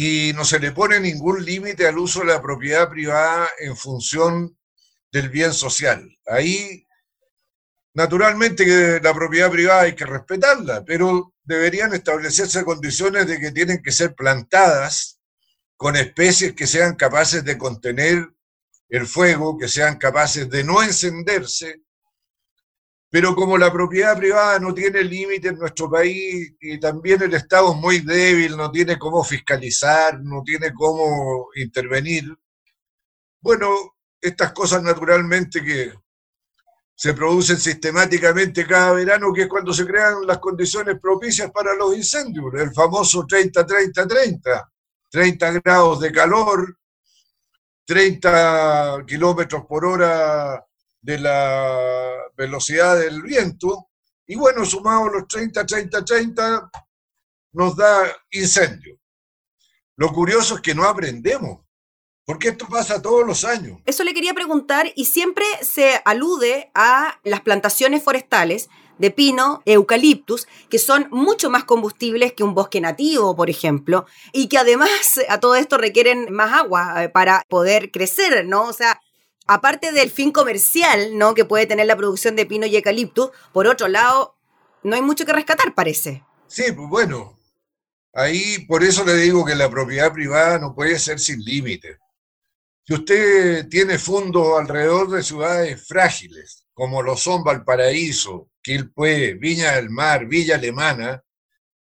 y 0.00 0.32
no 0.32 0.44
se 0.44 0.60
le 0.60 0.70
pone 0.70 1.00
ningún 1.00 1.44
límite 1.44 1.84
al 1.84 1.98
uso 1.98 2.20
de 2.20 2.26
la 2.26 2.40
propiedad 2.40 2.88
privada 2.88 3.50
en 3.58 3.76
función 3.76 4.56
del 5.10 5.28
bien 5.28 5.52
social. 5.52 6.08
Ahí, 6.24 6.86
naturalmente 7.94 9.00
la 9.00 9.12
propiedad 9.12 9.50
privada 9.50 9.80
hay 9.80 9.96
que 9.96 10.06
respetarla, 10.06 10.84
pero 10.84 11.34
deberían 11.42 11.94
establecerse 11.94 12.64
condiciones 12.64 13.26
de 13.26 13.40
que 13.40 13.50
tienen 13.50 13.82
que 13.82 13.90
ser 13.90 14.14
plantadas 14.14 15.18
con 15.76 15.96
especies 15.96 16.52
que 16.52 16.68
sean 16.68 16.94
capaces 16.94 17.44
de 17.44 17.58
contener 17.58 18.24
el 18.90 19.04
fuego, 19.04 19.58
que 19.58 19.66
sean 19.66 19.98
capaces 19.98 20.48
de 20.48 20.62
no 20.62 20.80
encenderse 20.80 21.82
pero 23.10 23.34
como 23.34 23.56
la 23.56 23.72
propiedad 23.72 24.18
privada 24.18 24.58
no 24.58 24.74
tiene 24.74 25.02
límite 25.02 25.48
en 25.48 25.58
nuestro 25.58 25.90
país 25.90 26.54
y 26.60 26.78
también 26.78 27.22
el 27.22 27.34
Estado 27.34 27.72
es 27.72 27.76
muy 27.78 28.00
débil, 28.00 28.56
no 28.56 28.70
tiene 28.70 28.98
cómo 28.98 29.24
fiscalizar, 29.24 30.20
no 30.20 30.42
tiene 30.42 30.72
cómo 30.74 31.48
intervenir, 31.56 32.36
bueno, 33.40 33.68
estas 34.20 34.52
cosas 34.52 34.82
naturalmente 34.82 35.64
que 35.64 35.94
se 36.94 37.14
producen 37.14 37.58
sistemáticamente 37.58 38.66
cada 38.66 38.92
verano, 38.92 39.32
que 39.32 39.42
es 39.42 39.48
cuando 39.48 39.72
se 39.72 39.86
crean 39.86 40.26
las 40.26 40.38
condiciones 40.38 40.98
propicias 41.00 41.50
para 41.52 41.74
los 41.74 41.96
incendios, 41.96 42.52
el 42.54 42.74
famoso 42.74 43.24
30-30-30, 43.24 44.68
30 45.08 45.52
grados 45.60 46.00
de 46.00 46.12
calor, 46.12 46.76
30 47.86 49.04
kilómetros 49.06 49.64
por 49.66 49.86
hora 49.86 50.67
de 51.00 51.18
la 51.18 52.12
velocidad 52.36 52.98
del 52.98 53.22
viento, 53.22 53.88
y 54.26 54.36
bueno, 54.36 54.64
sumado 54.64 55.08
los 55.08 55.26
30, 55.26 55.64
30, 55.64 56.04
30, 56.04 56.70
nos 57.52 57.76
da 57.76 58.14
incendio. 58.30 58.98
Lo 59.96 60.12
curioso 60.12 60.56
es 60.56 60.60
que 60.60 60.74
no 60.74 60.84
aprendemos, 60.84 61.60
porque 62.24 62.48
esto 62.48 62.68
pasa 62.68 63.00
todos 63.00 63.26
los 63.26 63.44
años. 63.44 63.78
Eso 63.86 64.04
le 64.04 64.14
quería 64.14 64.34
preguntar, 64.34 64.92
y 64.94 65.06
siempre 65.06 65.44
se 65.62 66.00
alude 66.04 66.70
a 66.74 67.18
las 67.24 67.40
plantaciones 67.40 68.02
forestales 68.02 68.68
de 68.98 69.10
pino, 69.10 69.62
eucaliptus, 69.64 70.46
que 70.68 70.78
son 70.78 71.08
mucho 71.10 71.50
más 71.50 71.64
combustibles 71.64 72.32
que 72.32 72.44
un 72.44 72.54
bosque 72.54 72.80
nativo, 72.80 73.34
por 73.34 73.48
ejemplo, 73.48 74.06
y 74.32 74.48
que 74.48 74.58
además 74.58 75.20
a 75.28 75.40
todo 75.40 75.54
esto 75.54 75.78
requieren 75.78 76.32
más 76.32 76.52
agua 76.52 77.04
eh, 77.04 77.08
para 77.08 77.42
poder 77.48 77.90
crecer, 77.90 78.44
¿no? 78.46 78.64
O 78.64 78.72
sea, 78.72 79.00
aparte 79.48 79.90
del 79.90 80.10
fin 80.10 80.30
comercial, 80.30 81.18
¿no? 81.18 81.34
Que 81.34 81.44
puede 81.44 81.66
tener 81.66 81.86
la 81.86 81.96
producción 81.96 82.36
de 82.36 82.46
pino 82.46 82.66
y 82.66 82.76
eucaliptus, 82.76 83.30
por 83.52 83.66
otro 83.66 83.88
lado, 83.88 84.36
no 84.84 84.94
hay 84.94 85.02
mucho 85.02 85.26
que 85.26 85.32
rescatar, 85.32 85.74
parece. 85.74 86.22
Sí, 86.46 86.70
pues 86.72 86.88
bueno, 86.88 87.38
Ahí, 88.18 88.64
por 88.66 88.82
eso 88.82 89.04
le 89.04 89.14
digo 89.14 89.44
que 89.44 89.54
la 89.54 89.70
propiedad 89.70 90.12
privada 90.12 90.58
no 90.58 90.74
puede 90.74 90.98
ser 90.98 91.20
sin 91.20 91.38
límites. 91.44 91.98
Si 92.84 92.94
usted 92.94 93.68
tiene 93.68 93.96
fondos 93.96 94.58
alrededor 94.58 95.10
de 95.10 95.22
ciudades 95.22 95.86
frágiles, 95.86 96.64
como 96.72 97.00
lo 97.00 97.16
son 97.16 97.44
Valparaíso, 97.44 98.50
Quilpué, 98.60 99.34
Viña 99.34 99.76
del 99.76 99.90
Mar, 99.90 100.26
Villa 100.26 100.56
Alemana, 100.56 101.22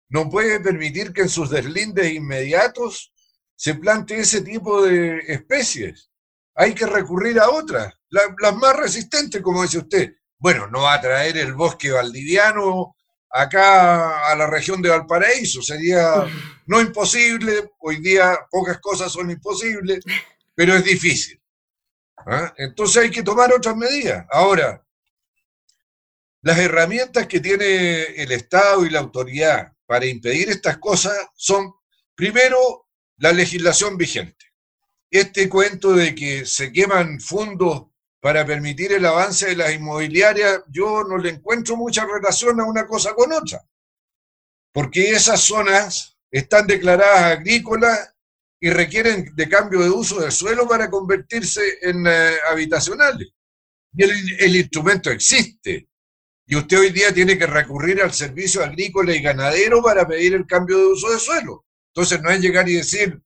no 0.08 0.28
puede 0.28 0.60
permitir 0.60 1.12
que 1.12 1.22
en 1.22 1.28
sus 1.28 1.50
deslindes 1.50 2.12
inmediatos 2.12 3.12
se 3.54 3.74
plante 3.74 4.18
ese 4.18 4.40
tipo 4.40 4.82
de 4.82 5.18
especies. 5.28 6.10
Hay 6.54 6.74
que 6.74 6.86
recurrir 6.86 7.38
a 7.40 7.50
otras, 7.50 7.92
las 8.10 8.54
más 8.56 8.76
resistentes, 8.76 9.42
como 9.42 9.62
dice 9.62 9.78
usted. 9.78 10.14
Bueno, 10.38 10.68
no 10.68 10.82
va 10.82 10.94
a 10.94 11.00
traer 11.00 11.36
el 11.36 11.54
bosque 11.54 11.90
valdiviano 11.90 12.96
acá 13.30 14.30
a 14.30 14.36
la 14.36 14.46
región 14.46 14.80
de 14.80 14.90
Valparaíso. 14.90 15.62
Sería 15.62 16.24
no 16.66 16.80
imposible, 16.80 17.72
hoy 17.80 18.00
día 18.00 18.38
pocas 18.50 18.78
cosas 18.78 19.10
son 19.10 19.30
imposibles, 19.30 20.04
pero 20.54 20.74
es 20.74 20.84
difícil. 20.84 21.40
¿ah? 22.26 22.52
Entonces 22.56 23.02
hay 23.02 23.10
que 23.10 23.22
tomar 23.22 23.52
otras 23.52 23.76
medidas. 23.76 24.24
Ahora, 24.30 24.84
las 26.42 26.58
herramientas 26.58 27.26
que 27.26 27.40
tiene 27.40 28.02
el 28.02 28.30
Estado 28.30 28.84
y 28.84 28.90
la 28.90 29.00
autoridad 29.00 29.72
para 29.86 30.06
impedir 30.06 30.50
estas 30.50 30.78
cosas 30.78 31.14
son, 31.34 31.72
primero, 32.14 32.88
la 33.16 33.32
legislación 33.32 33.96
vigente. 33.96 34.43
Este 35.10 35.48
cuento 35.48 35.92
de 35.92 36.14
que 36.14 36.44
se 36.44 36.72
queman 36.72 37.20
fondos 37.20 37.86
para 38.20 38.46
permitir 38.46 38.92
el 38.92 39.04
avance 39.04 39.46
de 39.46 39.56
las 39.56 39.74
inmobiliarias, 39.74 40.62
yo 40.68 41.04
no 41.04 41.18
le 41.18 41.28
encuentro 41.28 41.76
mucha 41.76 42.06
relación 42.06 42.58
a 42.58 42.64
una 42.64 42.86
cosa 42.86 43.14
con 43.14 43.30
otra, 43.32 43.62
porque 44.72 45.10
esas 45.10 45.40
zonas 45.40 46.16
están 46.30 46.66
declaradas 46.66 47.36
agrícolas 47.38 48.14
y 48.58 48.70
requieren 48.70 49.30
de 49.36 49.46
cambio 49.46 49.82
de 49.82 49.90
uso 49.90 50.20
del 50.20 50.32
suelo 50.32 50.66
para 50.66 50.88
convertirse 50.88 51.60
en 51.82 52.06
eh, 52.06 52.36
habitacionales. 52.50 53.28
Y 53.92 54.02
el, 54.02 54.40
el, 54.40 54.56
instrumento 54.56 55.10
existe. 55.10 55.88
Y 56.46 56.56
usted 56.56 56.80
hoy 56.80 56.90
día 56.90 57.12
tiene 57.12 57.36
que 57.36 57.46
recurrir 57.46 58.00
al 58.00 58.14
servicio 58.14 58.64
agrícola 58.64 59.14
y 59.14 59.20
ganadero 59.20 59.82
para 59.82 60.08
pedir 60.08 60.32
el 60.32 60.46
cambio 60.46 60.78
de 60.78 60.86
uso 60.86 61.12
de 61.12 61.20
suelo. 61.20 61.66
Entonces 61.94 62.22
no 62.22 62.30
es 62.30 62.40
llegar 62.40 62.66
y 62.68 62.76
decir, 62.76 63.20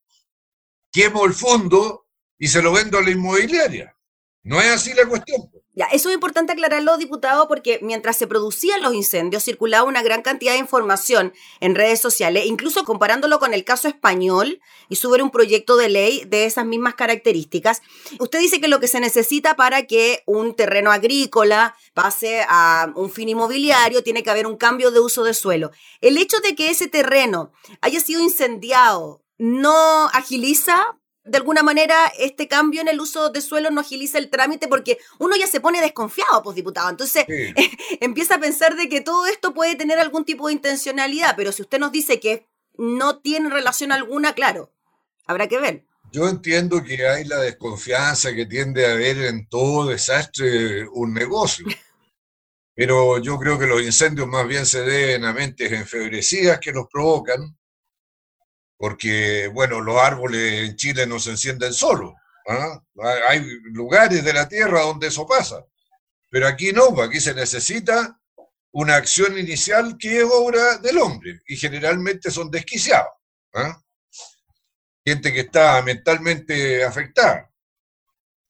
quemo 0.92 1.24
el 1.24 1.34
fondo 1.34 2.06
y 2.38 2.48
se 2.48 2.62
lo 2.62 2.72
vendo 2.72 2.98
a 2.98 3.02
la 3.02 3.10
inmobiliaria. 3.10 3.94
No 4.42 4.60
es 4.60 4.68
así 4.68 4.94
la 4.94 5.06
cuestión. 5.06 5.50
Ya, 5.74 5.86
eso 5.92 6.08
es 6.08 6.14
importante 6.14 6.52
aclararlo, 6.52 6.96
diputado, 6.96 7.46
porque 7.46 7.78
mientras 7.82 8.16
se 8.16 8.26
producían 8.26 8.82
los 8.82 8.94
incendios 8.94 9.44
circulaba 9.44 9.86
una 9.86 10.02
gran 10.02 10.22
cantidad 10.22 10.54
de 10.54 10.58
información 10.58 11.32
en 11.60 11.74
redes 11.74 12.00
sociales, 12.00 12.46
incluso 12.46 12.84
comparándolo 12.84 13.38
con 13.38 13.54
el 13.54 13.62
caso 13.62 13.86
español 13.86 14.60
y 14.88 14.96
sobre 14.96 15.22
un 15.22 15.30
proyecto 15.30 15.76
de 15.76 15.88
ley 15.88 16.24
de 16.26 16.46
esas 16.46 16.66
mismas 16.66 16.94
características. 16.94 17.82
Usted 18.18 18.40
dice 18.40 18.60
que 18.60 18.68
lo 18.68 18.80
que 18.80 18.88
se 18.88 19.00
necesita 19.00 19.54
para 19.54 19.86
que 19.86 20.22
un 20.26 20.56
terreno 20.56 20.90
agrícola 20.90 21.76
pase 21.94 22.42
a 22.48 22.90
un 22.96 23.10
fin 23.10 23.28
inmobiliario 23.28 24.02
tiene 24.02 24.22
que 24.22 24.30
haber 24.30 24.46
un 24.46 24.56
cambio 24.56 24.90
de 24.90 25.00
uso 25.00 25.22
de 25.24 25.34
suelo. 25.34 25.70
El 26.00 26.16
hecho 26.16 26.38
de 26.40 26.56
que 26.56 26.70
ese 26.70 26.88
terreno 26.88 27.52
haya 27.82 28.00
sido 28.00 28.20
incendiado 28.20 29.22
no 29.38 30.08
agiliza 30.08 30.98
de 31.28 31.36
alguna 31.36 31.62
manera 31.62 32.10
este 32.18 32.48
cambio 32.48 32.80
en 32.80 32.88
el 32.88 33.00
uso 33.00 33.30
de 33.30 33.40
suelo 33.40 33.70
no 33.70 33.80
agiliza 33.80 34.18
el 34.18 34.30
trámite 34.30 34.66
porque 34.66 34.98
uno 35.18 35.36
ya 35.36 35.46
se 35.46 35.60
pone 35.60 35.80
desconfiado, 35.80 36.42
pues 36.42 36.56
diputado. 36.56 36.88
Entonces 36.88 37.24
empieza 38.00 38.36
a 38.36 38.40
pensar 38.40 38.76
de 38.76 38.88
que 38.88 39.00
todo 39.00 39.26
esto 39.26 39.54
puede 39.54 39.76
tener 39.76 39.98
algún 39.98 40.24
tipo 40.24 40.46
de 40.46 40.54
intencionalidad, 40.54 41.34
pero 41.36 41.52
si 41.52 41.62
usted 41.62 41.78
nos 41.78 41.92
dice 41.92 42.18
que 42.20 42.46
no 42.76 43.18
tiene 43.18 43.50
relación 43.50 43.92
alguna, 43.92 44.34
claro, 44.34 44.72
habrá 45.26 45.48
que 45.48 45.58
ver. 45.58 45.84
Yo 46.10 46.26
entiendo 46.28 46.82
que 46.82 47.06
hay 47.06 47.24
la 47.24 47.38
desconfianza 47.38 48.34
que 48.34 48.46
tiende 48.46 48.86
a 48.86 48.92
haber 48.92 49.18
en 49.18 49.46
todo 49.48 49.88
desastre 49.88 50.88
un 50.88 51.12
negocio. 51.12 51.66
Pero 52.74 53.18
yo 53.18 53.38
creo 53.38 53.58
que 53.58 53.66
los 53.66 53.82
incendios 53.82 54.28
más 54.28 54.46
bien 54.46 54.64
se 54.64 54.82
deben 54.82 55.24
a 55.24 55.32
mentes 55.32 55.70
enfebrecidas 55.72 56.60
que 56.60 56.72
los 56.72 56.86
provocan 56.90 57.57
porque, 58.78 59.48
bueno, 59.48 59.80
los 59.80 60.00
árboles 60.00 60.70
en 60.70 60.76
Chile 60.76 61.06
no 61.06 61.18
se 61.18 61.30
encienden 61.30 61.74
solos. 61.74 62.14
¿ah? 62.48 62.80
Hay 63.28 63.40
lugares 63.64 64.24
de 64.24 64.32
la 64.32 64.48
Tierra 64.48 64.82
donde 64.82 65.08
eso 65.08 65.26
pasa, 65.26 65.66
pero 66.30 66.46
aquí 66.46 66.72
no, 66.72 66.94
pues, 66.94 67.08
aquí 67.08 67.20
se 67.20 67.34
necesita 67.34 68.18
una 68.70 68.94
acción 68.94 69.36
inicial 69.36 69.96
que 69.98 70.18
es 70.18 70.24
obra 70.30 70.78
del 70.78 70.98
hombre 70.98 71.40
y 71.48 71.56
generalmente 71.56 72.30
son 72.30 72.50
desquiciados. 72.50 73.12
¿ah? 73.54 73.82
Gente 75.04 75.32
que 75.32 75.40
está 75.40 75.82
mentalmente 75.82 76.84
afectada. 76.84 77.50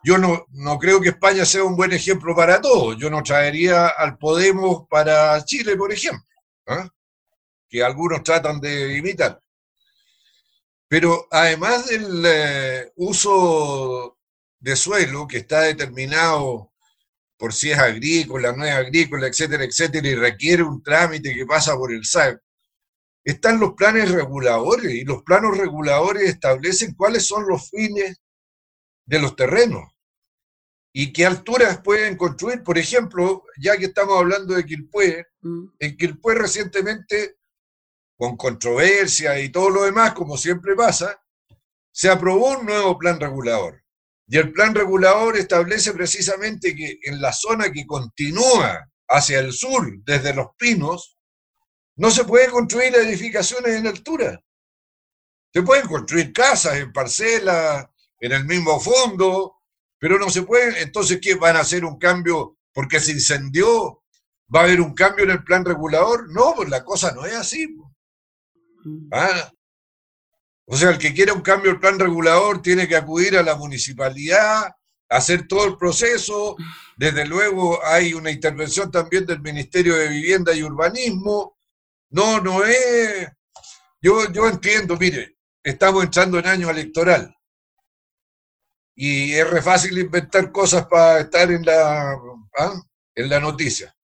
Yo 0.05 0.19
no, 0.19 0.47
no 0.51 0.79
creo 0.79 1.01
que 1.01 1.09
España 1.09 1.45
sea 1.45 1.65
un 1.65 1.77
buen 1.77 1.93
ejemplo 1.93 2.37
para 2.37 2.61
todo. 2.61 2.93
Yo 2.93 3.09
no 3.11 3.23
traería 3.23 3.89
al 3.89 4.19
Podemos 4.19 4.87
para 4.89 5.43
Chile, 5.45 5.77
por 5.77 5.93
ejemplo, 5.93 6.23
¿ah? 6.67 6.89
que 7.69 7.83
algunos 7.83 8.23
tratan 8.23 8.61
de 8.61 8.97
imitar. 8.99 9.41
Pero 10.89 11.29
además 11.31 11.87
del 11.89 12.23
eh, 12.27 12.93
uso 12.97 14.19
de 14.59 14.75
suelo 14.75 15.27
que 15.29 15.39
está 15.39 15.61
determinado 15.61 16.73
por 17.37 17.53
si 17.55 17.71
es 17.71 17.79
agrícola, 17.79 18.53
no 18.53 18.65
es 18.65 18.73
agrícola, 18.73 19.29
etcétera, 19.29 19.65
etcétera, 19.65 20.09
y 20.09 20.15
requiere 20.15 20.63
un 20.65 20.83
trámite 20.83 21.35
que 21.35 21.47
pasa 21.47 21.77
por 21.77 21.93
el 21.93 22.05
SAC, 22.05 22.41
están 23.23 23.61
los 23.61 23.75
planes 23.75 24.11
reguladores 24.11 24.93
y 24.93 25.05
los 25.05 25.23
planos 25.23 25.57
reguladores 25.57 26.25
establecen 26.25 26.95
cuáles 26.95 27.27
son 27.27 27.47
los 27.47 27.71
fines 27.71 28.21
de 29.07 29.19
los 29.19 29.37
terrenos 29.37 29.85
y 30.93 31.13
qué 31.13 31.27
alturas 31.27 31.81
pueden 31.83 32.17
construir. 32.17 32.63
Por 32.63 32.79
ejemplo, 32.79 33.45
ya 33.61 33.77
que 33.77 33.87
estamos 33.87 34.19
hablando 34.19 34.55
de 34.55 34.65
Quilpué, 34.65 35.27
mm. 35.43 35.65
en 35.79 35.97
Quilpué 35.97 36.35
recientemente 36.35 37.38
con 38.19 38.37
controversia 38.37 39.39
y 39.39 39.49
todo 39.49 39.71
lo 39.71 39.85
demás, 39.85 40.13
como 40.13 40.37
siempre 40.37 40.75
pasa, 40.75 41.23
se 41.93 42.11
aprobó 42.11 42.59
un 42.59 42.67
nuevo 42.67 42.99
plan 42.99 43.19
regulador. 43.21 43.85
Y 44.27 44.37
el 44.37 44.53
plan 44.53 44.75
regulador 44.75 45.37
establece 45.37 45.93
precisamente 45.93 46.75
que 46.75 46.99
en 47.05 47.21
la 47.21 47.33
zona 47.33 47.73
que 47.73 47.87
continúa 47.87 48.91
hacia 49.09 49.39
el 49.39 49.53
sur, 49.53 49.91
desde 50.05 50.35
Los 50.35 50.49
Pinos, 50.59 51.17
no 51.97 52.11
se 52.11 52.25
puede 52.25 52.51
construir 52.51 52.95
edificaciones 52.95 53.77
en 53.77 53.87
altura. 53.87 54.43
Se 55.53 55.63
pueden 55.63 55.87
construir 55.87 56.33
casas 56.33 56.77
en 56.77 56.93
parcelas, 56.93 57.87
en 58.21 58.33
el 58.33 58.45
mismo 58.45 58.81
fondo, 58.81 59.57
pero 59.99 60.19
no 60.19 60.29
se 60.29 60.43
puede. 60.43 60.83
Entonces, 60.83 61.21
¿qué 61.23 61.37
van 61.37 61.57
a 61.57 61.61
hacer 61.61 61.85
un 61.85 61.99
cambio 61.99 62.59
porque 62.75 63.01
se 63.01 63.13
incendió? 63.13 64.03
¿Va 64.55 64.61
a 64.61 64.65
haber 64.65 64.81
un 64.81 64.95
cambio 64.95 65.25
en 65.25 65.31
el 65.31 65.45
plan 65.45 65.65
regulador? 65.65 66.31
No, 66.33 66.55
pues 66.57 66.69
la 66.69 66.85
cosa 66.85 67.13
no 67.13 67.25
es 67.25 67.35
así. 67.35 67.67
¿Ah? 69.13 69.53
O 70.67 70.77
sea, 70.77 70.91
el 70.91 70.99
que 70.99 71.15
quiera 71.15 71.33
un 71.33 71.41
cambio 71.41 71.71
del 71.71 71.81
plan 71.81 71.99
regulador 71.99 72.61
tiene 72.61 72.87
que 72.87 72.97
acudir 72.97 73.37
a 73.37 73.43
la 73.43 73.57
municipalidad, 73.57 74.71
hacer 75.09 75.49
todo 75.49 75.65
el 75.65 75.77
proceso. 75.77 76.57
Desde 76.97 77.27
luego 77.27 77.85
hay 77.85 78.13
una 78.13 78.31
intervención 78.31 78.91
también 78.91 79.25
del 79.25 79.41
Ministerio 79.41 79.97
de 79.97 80.09
Vivienda 80.09 80.53
y 80.55 80.63
Urbanismo. 80.63 81.57
No, 82.11 82.41
no 82.41 82.65
es... 82.65 83.29
Yo, 84.01 84.31
yo 84.31 84.47
entiendo, 84.47 84.97
mire, 84.97 85.39
estamos 85.63 86.05
entrando 86.05 86.39
en 86.39 86.47
año 86.47 86.71
electoral 86.71 87.35
y 89.01 89.33
es 89.33 89.65
fácil 89.65 89.97
inventar 89.97 90.51
cosas 90.51 90.87
para 90.87 91.21
estar 91.21 91.51
en 91.53 91.65
la, 91.65 92.19
¿ah? 92.59 92.83
en 93.15 93.29
la 93.29 93.39
noticia. 93.39 93.95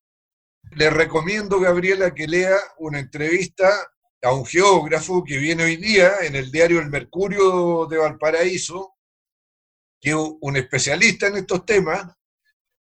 Le 0.71 0.89
recomiendo, 0.89 1.59
Gabriela, 1.59 2.15
que 2.15 2.29
lea 2.29 2.57
una 2.79 3.01
entrevista 3.01 3.69
a 4.25 4.33
un 4.33 4.47
geógrafo 4.47 5.23
que 5.23 5.39
viene 5.39 5.65
hoy 5.65 5.77
día 5.77 6.13
en 6.23 6.35
el 6.35 6.51
diario 6.51 6.81
El 6.81 6.89
Mercurio 6.89 7.87
de 7.87 7.99
Valparaíso, 7.99 8.95
que 10.01 10.11
es 10.11 10.17
un 10.17 10.57
especialista 10.57 11.27
en 11.27 11.37
estos 11.37 11.65
temas, 11.67 12.07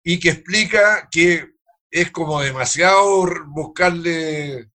y 0.05 0.21
que 0.21 0.31
explica 0.31 1.09
que 1.11 1.53
es 1.91 2.11
como 2.11 2.41
demasiado 2.41 3.27
buscarle 3.49 4.71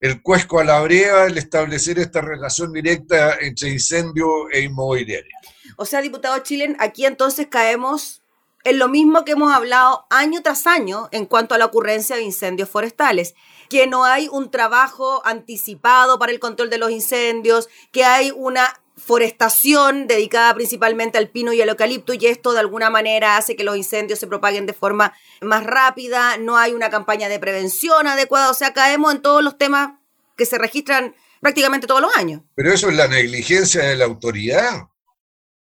el 0.00 0.22
cuesco 0.22 0.60
a 0.60 0.64
la 0.64 0.80
brea 0.80 1.26
el 1.26 1.38
establecer 1.38 1.98
esta 1.98 2.20
relación 2.20 2.72
directa 2.72 3.38
entre 3.40 3.70
incendio 3.70 4.50
e 4.50 4.62
inmobiliaria. 4.62 5.36
O 5.76 5.84
sea, 5.84 6.00
diputado 6.00 6.38
Chilen, 6.38 6.76
aquí 6.78 7.04
entonces 7.04 7.46
caemos 7.50 8.22
en 8.64 8.78
lo 8.78 8.88
mismo 8.88 9.24
que 9.24 9.32
hemos 9.32 9.54
hablado 9.54 10.06
año 10.10 10.42
tras 10.42 10.66
año 10.66 11.08
en 11.12 11.26
cuanto 11.26 11.54
a 11.54 11.58
la 11.58 11.66
ocurrencia 11.66 12.16
de 12.16 12.22
incendios 12.22 12.68
forestales 12.68 13.34
que 13.70 13.86
no 13.86 14.04
hay 14.04 14.28
un 14.28 14.50
trabajo 14.50 15.22
anticipado 15.24 16.18
para 16.18 16.32
el 16.32 16.40
control 16.40 16.68
de 16.68 16.78
los 16.78 16.90
incendios, 16.90 17.68
que 17.92 18.04
hay 18.04 18.32
una 18.34 18.80
forestación 18.96 20.06
dedicada 20.08 20.52
principalmente 20.54 21.16
al 21.16 21.30
pino 21.30 21.52
y 21.52 21.62
al 21.62 21.70
eucalipto 21.70 22.12
y 22.12 22.26
esto 22.26 22.52
de 22.52 22.60
alguna 22.60 22.90
manera 22.90 23.36
hace 23.36 23.56
que 23.56 23.64
los 23.64 23.76
incendios 23.76 24.18
se 24.18 24.26
propaguen 24.26 24.66
de 24.66 24.74
forma 24.74 25.14
más 25.40 25.64
rápida, 25.64 26.36
no 26.36 26.58
hay 26.58 26.74
una 26.74 26.90
campaña 26.90 27.28
de 27.28 27.38
prevención 27.38 28.06
adecuada, 28.06 28.50
o 28.50 28.54
sea, 28.54 28.74
caemos 28.74 29.14
en 29.14 29.22
todos 29.22 29.42
los 29.42 29.56
temas 29.56 29.92
que 30.36 30.44
se 30.44 30.58
registran 30.58 31.14
prácticamente 31.40 31.86
todos 31.86 32.02
los 32.02 32.14
años. 32.16 32.42
Pero 32.56 32.72
eso 32.72 32.90
es 32.90 32.96
la 32.96 33.08
negligencia 33.08 33.84
de 33.84 33.96
la 33.96 34.04
autoridad. 34.04 34.88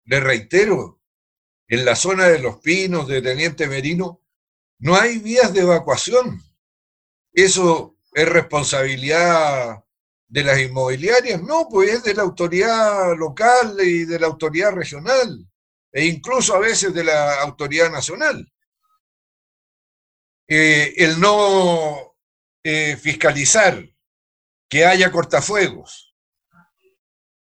Le 0.05 0.19
reitero, 0.19 1.01
en 1.67 1.83
la 1.83 1.95
zona 1.95 2.27
de 2.27 2.39
Los 2.39 2.57
Pinos, 2.57 3.07
de 3.07 3.21
Teniente 3.21 3.67
Merino, 3.67 4.21
no 4.79 4.95
hay 4.95 5.17
vías 5.17 5.51
de 5.53 5.61
evacuación. 5.61 6.46
Eso 7.37 7.99
es 8.13 8.27
responsabilidad 8.27 9.83
de 10.27 10.43
las 10.43 10.59
inmobiliarias, 10.59 11.39
no, 11.39 11.67
pues 11.69 11.93
es 11.93 12.03
de 12.03 12.15
la 12.15 12.23
autoridad 12.23 13.15
local 13.15 13.77
y 13.79 14.05
de 14.05 14.19
la 14.19 14.25
autoridad 14.25 14.71
regional, 14.71 15.47
e 15.91 16.05
incluso 16.05 16.55
a 16.55 16.59
veces 16.59 16.95
de 16.95 17.03
la 17.03 17.39
autoridad 17.41 17.91
nacional. 17.91 18.51
Eh, 20.47 20.95
el 20.97 21.19
no 21.19 22.15
eh, 22.63 22.97
fiscalizar 22.97 23.87
que 24.67 24.87
haya 24.87 25.11
cortafuegos 25.11 26.15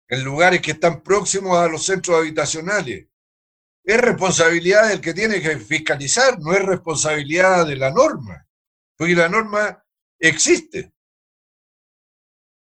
en 0.07 0.23
lugares 0.23 0.59
que 0.59 0.71
están 0.71 1.03
próximos 1.03 1.55
a 1.55 1.67
los 1.67 1.85
centros 1.85 2.17
habitacionales. 2.17 3.05
Es 3.83 4.01
responsabilidad 4.01 4.87
del 4.89 5.01
que 5.01 5.13
tiene 5.13 5.39
que 5.39 5.59
fiscalizar, 5.59 6.39
no 6.39 6.53
es 6.53 6.65
responsabilidad 6.65 7.67
de 7.67 7.75
la 7.75 7.91
norma, 7.91 8.46
porque 8.97 9.15
la 9.15 9.29
norma 9.29 9.85
existe. 10.19 10.91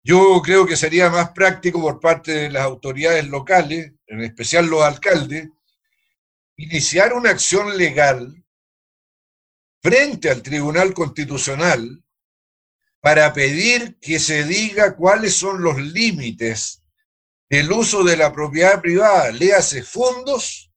Yo 0.02 0.40
creo 0.42 0.66
que 0.66 0.76
sería 0.76 1.10
más 1.10 1.30
práctico 1.30 1.80
por 1.80 2.00
parte 2.00 2.32
de 2.32 2.50
las 2.50 2.62
autoridades 2.62 3.26
locales, 3.28 3.92
en 4.06 4.20
especial 4.22 4.66
los 4.66 4.82
alcaldes, 4.82 5.48
iniciar 6.56 7.12
una 7.12 7.30
acción 7.30 7.76
legal 7.76 8.44
frente 9.82 10.30
al 10.30 10.42
Tribunal 10.42 10.94
Constitucional 10.94 12.02
para 13.00 13.32
pedir 13.32 13.98
que 14.00 14.18
se 14.18 14.44
diga 14.44 14.96
cuáles 14.96 15.34
son 15.34 15.62
los 15.62 15.80
límites 15.80 16.82
del 17.48 17.70
uso 17.70 18.02
de 18.02 18.16
la 18.16 18.32
propiedad 18.32 18.80
privada, 18.80 19.30
léase 19.30 19.84
fondos, 19.84 20.72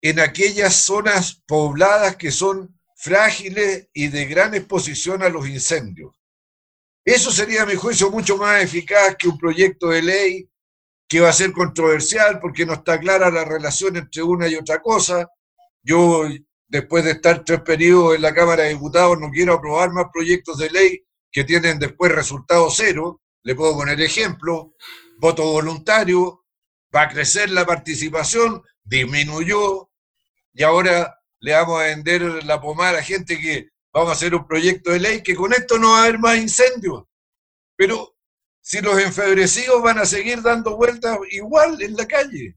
en 0.00 0.20
aquellas 0.20 0.74
zonas 0.74 1.42
pobladas 1.46 2.16
que 2.16 2.30
son 2.30 2.78
frágiles 3.04 3.90
y 3.92 4.08
de 4.08 4.24
gran 4.24 4.54
exposición 4.54 5.22
a 5.22 5.28
los 5.28 5.46
incendios. 5.46 6.18
Eso 7.04 7.30
sería, 7.30 7.64
a 7.64 7.66
mi 7.66 7.74
juicio, 7.74 8.10
mucho 8.10 8.38
más 8.38 8.62
eficaz 8.62 9.14
que 9.18 9.28
un 9.28 9.36
proyecto 9.36 9.90
de 9.90 10.00
ley 10.00 10.50
que 11.06 11.20
va 11.20 11.28
a 11.28 11.34
ser 11.34 11.52
controversial 11.52 12.40
porque 12.40 12.64
no 12.64 12.72
está 12.72 12.98
clara 12.98 13.30
la 13.30 13.44
relación 13.44 13.98
entre 13.98 14.22
una 14.22 14.48
y 14.48 14.54
otra 14.54 14.80
cosa. 14.80 15.28
Yo 15.82 16.22
después 16.66 17.04
de 17.04 17.10
estar 17.10 17.44
tres 17.44 17.60
periodos 17.60 18.14
en 18.14 18.22
la 18.22 18.32
Cámara 18.32 18.62
de 18.62 18.70
Diputados, 18.70 19.20
no 19.20 19.28
quiero 19.28 19.52
aprobar 19.52 19.92
más 19.92 20.06
proyectos 20.10 20.56
de 20.56 20.70
ley 20.70 21.04
que 21.30 21.44
tienen 21.44 21.78
después 21.78 22.10
resultado 22.10 22.70
cero. 22.70 23.20
Le 23.42 23.54
puedo 23.54 23.74
poner 23.74 24.00
ejemplo, 24.00 24.72
voto 25.18 25.42
voluntario, 25.42 26.46
va 26.96 27.02
a 27.02 27.08
crecer 27.10 27.50
la 27.50 27.66
participación, 27.66 28.62
disminuyó, 28.82 29.90
y 30.54 30.62
ahora 30.62 31.18
le 31.44 31.52
vamos 31.52 31.78
a 31.78 31.84
vender 31.84 32.22
la 32.44 32.58
pomada 32.58 32.88
a 32.88 32.94
la 32.94 33.02
gente 33.02 33.38
que 33.38 33.68
vamos 33.92 34.08
a 34.08 34.12
hacer 34.14 34.34
un 34.34 34.46
proyecto 34.46 34.90
de 34.92 34.98
ley 34.98 35.22
que 35.22 35.34
con 35.34 35.52
esto 35.52 35.78
no 35.78 35.90
va 35.90 35.98
a 35.98 36.02
haber 36.04 36.18
más 36.18 36.38
incendios. 36.38 37.04
Pero 37.76 38.16
si 38.62 38.80
los 38.80 38.98
enfebrecidos 38.98 39.82
van 39.82 39.98
a 39.98 40.06
seguir 40.06 40.40
dando 40.40 40.74
vueltas 40.74 41.18
igual 41.32 41.82
en 41.82 41.96
la 41.96 42.06
calle. 42.06 42.56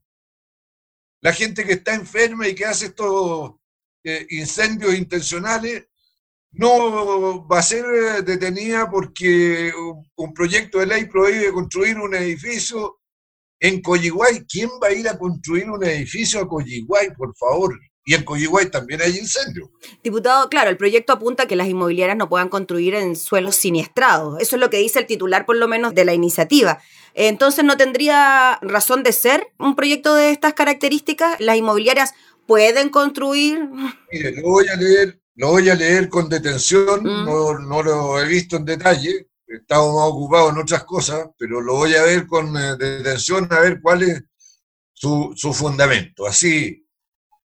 La 1.20 1.34
gente 1.34 1.66
que 1.66 1.74
está 1.74 1.94
enferma 1.94 2.48
y 2.48 2.54
que 2.54 2.64
hace 2.64 2.86
estos 2.86 3.56
incendios 4.30 4.94
intencionales 4.94 5.84
no 6.52 7.46
va 7.46 7.58
a 7.58 7.62
ser 7.62 7.84
eh, 7.84 8.22
detenida 8.22 8.90
porque 8.90 9.70
un 10.16 10.32
proyecto 10.32 10.78
de 10.78 10.86
ley 10.86 11.04
prohíbe 11.04 11.52
construir 11.52 11.98
un 11.98 12.14
edificio 12.14 13.00
en 13.60 13.82
Coyiguay. 13.82 14.46
¿Quién 14.46 14.70
va 14.82 14.86
a 14.86 14.92
ir 14.92 15.06
a 15.10 15.18
construir 15.18 15.68
un 15.68 15.84
edificio 15.84 16.40
a 16.40 16.48
Coyiguay, 16.48 17.14
por 17.14 17.36
favor? 17.36 17.78
Y 18.08 18.14
en 18.14 18.24
Coyiguay 18.24 18.70
también 18.70 19.02
hay 19.02 19.18
incendios. 19.18 19.68
Diputado, 20.02 20.48
claro, 20.48 20.70
el 20.70 20.78
proyecto 20.78 21.12
apunta 21.12 21.42
a 21.42 21.46
que 21.46 21.56
las 21.56 21.68
inmobiliarias 21.68 22.16
no 22.16 22.30
puedan 22.30 22.48
construir 22.48 22.94
en 22.94 23.16
suelos 23.16 23.56
siniestrados. 23.56 24.40
Eso 24.40 24.56
es 24.56 24.60
lo 24.60 24.70
que 24.70 24.78
dice 24.78 25.00
el 25.00 25.06
titular, 25.06 25.44
por 25.44 25.56
lo 25.56 25.68
menos, 25.68 25.94
de 25.94 26.06
la 26.06 26.14
iniciativa. 26.14 26.80
Entonces, 27.12 27.66
¿no 27.66 27.76
tendría 27.76 28.58
razón 28.62 29.02
de 29.02 29.12
ser 29.12 29.48
un 29.58 29.76
proyecto 29.76 30.14
de 30.14 30.30
estas 30.30 30.54
características? 30.54 31.38
Las 31.38 31.58
inmobiliarias 31.58 32.14
pueden 32.46 32.88
construir. 32.88 33.68
Mire, 34.10 34.40
lo 34.40 34.42
voy 34.48 34.68
a 34.68 34.76
leer, 34.76 35.20
lo 35.34 35.48
voy 35.48 35.68
a 35.68 35.74
leer 35.74 36.08
con 36.08 36.30
detención, 36.30 37.02
mm. 37.02 37.26
no, 37.26 37.82
lo 37.82 38.22
he 38.22 38.26
visto 38.26 38.56
en 38.56 38.64
detalle, 38.64 39.28
he 39.46 39.56
estado 39.56 39.94
más 39.94 40.08
ocupado 40.08 40.48
en 40.48 40.56
otras 40.56 40.84
cosas, 40.84 41.28
pero 41.36 41.60
lo 41.60 41.74
voy 41.74 41.94
a 41.94 42.04
ver 42.04 42.26
con 42.26 42.56
eh, 42.56 42.74
detención 42.78 43.48
a 43.50 43.60
ver 43.60 43.80
cuál 43.82 44.02
es 44.04 44.22
su, 44.94 45.34
su 45.36 45.52
fundamento. 45.52 46.26
Así, 46.26 46.87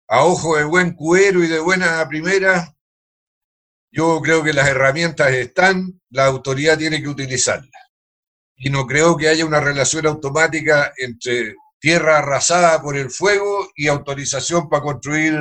a 0.07 0.23
ojo 0.23 0.57
de 0.57 0.63
buen 0.63 0.93
cuero 0.93 1.43
y 1.43 1.47
de 1.47 1.59
buena 1.59 2.07
primera, 2.07 2.73
yo 3.91 4.21
creo 4.21 4.43
que 4.43 4.53
las 4.53 4.67
herramientas 4.67 5.31
están, 5.33 6.01
la 6.09 6.25
autoridad 6.25 6.77
tiene 6.77 7.01
que 7.01 7.09
utilizarlas. 7.09 7.69
Y 8.55 8.69
no 8.69 8.87
creo 8.87 9.17
que 9.17 9.27
haya 9.27 9.45
una 9.45 9.59
relación 9.59 10.07
automática 10.07 10.93
entre 10.97 11.55
tierra 11.79 12.19
arrasada 12.19 12.81
por 12.81 12.97
el 12.97 13.11
fuego 13.11 13.69
y 13.75 13.87
autorización 13.87 14.69
para 14.69 14.83
construir 14.83 15.35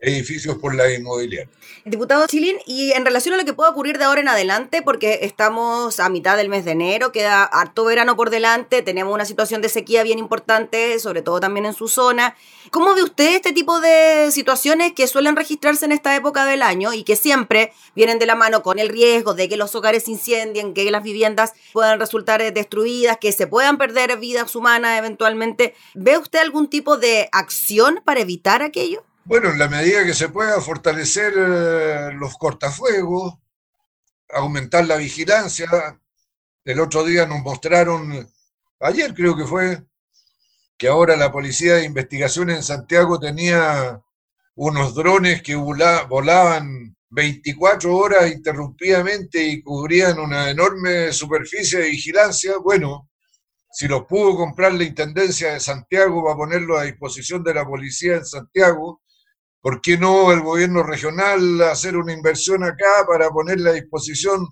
edificios 0.00 0.58
por 0.58 0.74
la 0.74 0.92
inmobiliaria. 0.92 1.48
Diputado 1.84 2.26
Chilín, 2.26 2.56
y 2.66 2.92
en 2.92 3.04
relación 3.04 3.34
a 3.34 3.38
lo 3.38 3.44
que 3.44 3.52
pueda 3.52 3.70
ocurrir 3.70 3.98
de 3.98 4.04
ahora 4.04 4.20
en 4.20 4.28
adelante, 4.28 4.82
porque 4.82 5.20
estamos 5.22 5.98
a 6.00 6.08
mitad 6.08 6.36
del 6.36 6.48
mes 6.48 6.64
de 6.64 6.72
enero, 6.72 7.12
queda 7.12 7.44
harto 7.44 7.84
verano 7.84 8.14
por 8.14 8.30
delante, 8.30 8.82
tenemos 8.82 9.12
una 9.12 9.24
situación 9.24 9.60
de 9.60 9.68
sequía 9.68 10.02
bien 10.02 10.18
importante, 10.18 10.98
sobre 11.00 11.22
todo 11.22 11.40
también 11.40 11.66
en 11.66 11.74
su 11.74 11.88
zona. 11.88 12.36
¿Cómo 12.70 12.94
ve 12.94 13.02
usted 13.02 13.36
este 13.36 13.52
tipo 13.52 13.80
de 13.80 14.30
situaciones 14.30 14.92
que 14.92 15.06
suelen 15.06 15.34
registrarse 15.34 15.86
en 15.86 15.92
esta 15.92 16.14
época 16.14 16.44
del 16.44 16.62
año 16.62 16.92
y 16.92 17.02
que 17.02 17.16
siempre 17.16 17.72
vienen 17.96 18.18
de 18.18 18.26
la 18.26 18.34
mano 18.34 18.62
con 18.62 18.78
el 18.78 18.90
riesgo 18.90 19.34
de 19.34 19.48
que 19.48 19.56
los 19.56 19.74
hogares 19.74 20.04
se 20.04 20.12
incendien, 20.12 20.74
que 20.74 20.90
las 20.90 21.02
viviendas 21.02 21.54
puedan 21.72 21.98
resultar 21.98 22.52
destruidas, 22.52 23.18
que 23.18 23.32
se 23.32 23.46
puedan 23.46 23.78
perder 23.78 24.16
vidas 24.18 24.54
humanas 24.54 24.98
eventualmente? 24.98 25.74
¿Ve 25.94 26.18
usted 26.18 26.38
algún 26.38 26.68
tipo 26.68 26.98
de 26.98 27.28
acción 27.32 28.00
para 28.04 28.20
evitar 28.20 28.62
aquello? 28.62 29.07
Bueno, 29.28 29.50
en 29.50 29.58
la 29.58 29.68
medida 29.68 30.06
que 30.06 30.14
se 30.14 30.30
pueda 30.30 30.58
fortalecer 30.58 31.34
eh, 31.36 32.12
los 32.14 32.38
cortafuegos, 32.38 33.34
aumentar 34.30 34.86
la 34.86 34.96
vigilancia. 34.96 35.68
El 36.64 36.80
otro 36.80 37.04
día 37.04 37.26
nos 37.26 37.42
mostraron, 37.42 38.26
ayer 38.80 39.12
creo 39.12 39.36
que 39.36 39.44
fue, 39.44 39.84
que 40.78 40.88
ahora 40.88 41.14
la 41.14 41.30
Policía 41.30 41.74
de 41.74 41.84
Investigación 41.84 42.48
en 42.48 42.62
Santiago 42.62 43.20
tenía 43.20 44.00
unos 44.54 44.94
drones 44.94 45.42
que 45.42 45.56
volaban 45.56 46.96
24 47.10 47.94
horas 47.94 48.32
interrumpidamente 48.32 49.46
y 49.46 49.62
cubrían 49.62 50.18
una 50.20 50.48
enorme 50.48 51.12
superficie 51.12 51.80
de 51.80 51.90
vigilancia. 51.90 52.56
Bueno, 52.64 53.10
si 53.70 53.88
los 53.88 54.06
pudo 54.06 54.34
comprar 54.38 54.72
la 54.72 54.84
Intendencia 54.84 55.52
de 55.52 55.60
Santiago 55.60 56.24
para 56.24 56.36
ponerlo 56.36 56.78
a 56.78 56.84
disposición 56.84 57.44
de 57.44 57.52
la 57.52 57.66
policía 57.66 58.16
en 58.16 58.24
Santiago, 58.24 59.02
¿Por 59.60 59.80
qué 59.80 59.98
no 59.98 60.32
el 60.32 60.40
gobierno 60.40 60.82
regional 60.82 61.62
hacer 61.62 61.96
una 61.96 62.12
inversión 62.12 62.64
acá 62.64 63.06
para 63.06 63.28
ponerla 63.30 63.70
a 63.70 63.74
disposición 63.74 64.46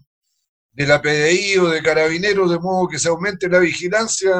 de 0.72 0.86
la 0.86 1.00
PDI 1.00 1.58
o 1.58 1.68
de 1.68 1.82
carabineros 1.82 2.50
de 2.50 2.58
modo 2.58 2.88
que 2.88 2.98
se 2.98 3.08
aumente 3.08 3.48
la 3.48 3.60
vigilancia 3.60 4.34